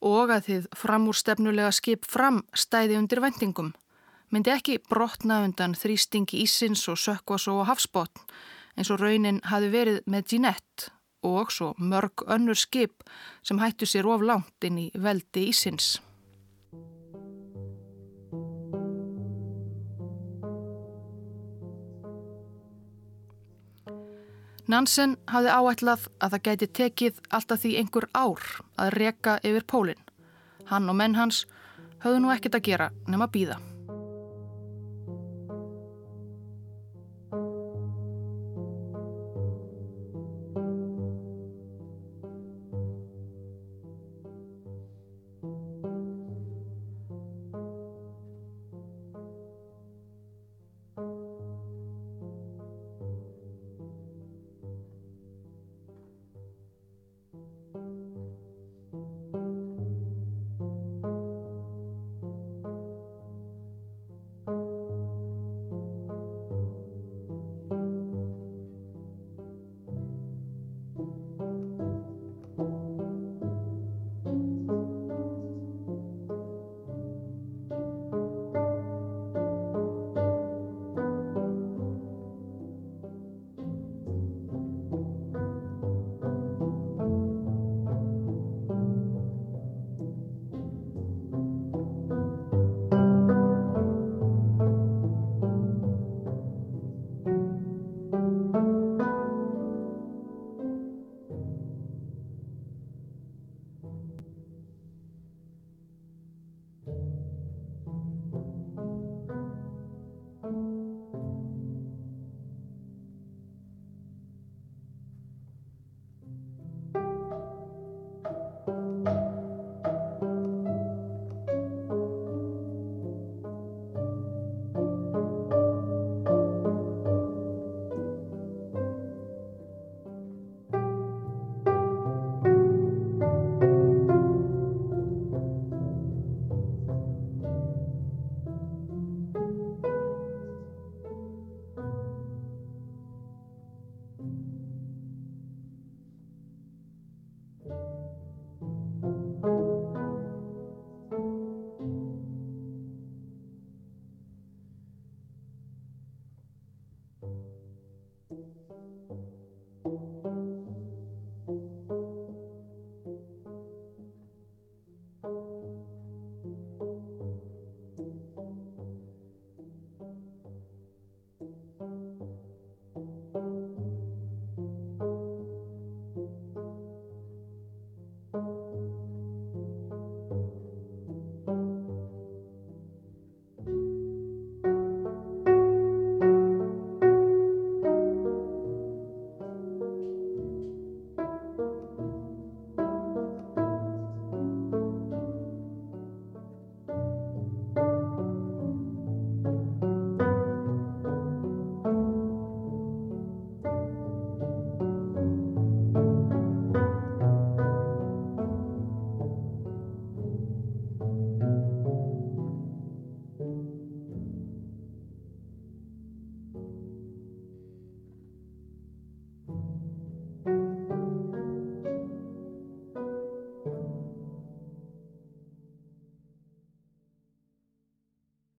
Og 0.00 0.30
að 0.30 0.46
þið 0.46 0.68
framúrstefnulega 0.78 1.72
skip 1.74 2.06
fram 2.06 2.44
stæði 2.54 3.00
undir 3.00 3.22
vendingum 3.24 3.72
myndi 4.30 4.52
ekki 4.54 4.78
brotna 4.90 5.42
undan 5.46 5.74
þrýstingi 5.78 6.42
ísins 6.44 6.86
og 6.90 6.98
sökkvas 7.00 7.48
og 7.50 7.66
hafsbótn 7.70 8.22
eins 8.76 8.90
og 8.92 9.00
raunin 9.00 9.42
hafi 9.50 9.70
verið 9.72 10.02
með 10.06 10.32
Ginette 10.32 10.92
og 11.26 11.50
svo 11.50 11.72
mörg 11.78 12.22
önnur 12.30 12.58
skip 12.58 13.02
sem 13.42 13.58
hættu 13.58 13.88
sér 13.88 14.06
of 14.06 14.22
langt 14.22 14.66
inn 14.66 14.78
í 14.78 14.90
veldi 14.94 15.48
ísins. 15.50 15.96
Nansen 24.66 25.14
hafði 25.30 25.52
áætlað 25.54 26.08
að 26.18 26.32
það 26.34 26.44
gæti 26.48 26.66
tekið 26.78 27.20
alltaf 27.38 27.60
því 27.62 27.70
einhver 27.78 28.08
ár 28.18 28.42
að 28.82 28.96
reka 28.98 29.36
yfir 29.46 29.66
pólinn. 29.70 30.02
Hann 30.66 30.90
og 30.90 30.98
menn 30.98 31.14
hans 31.14 31.44
höfðu 32.02 32.24
nú 32.24 32.34
ekkert 32.34 32.58
að 32.58 32.66
gera 32.66 32.90
nema 33.06 33.30
býða. 33.30 33.60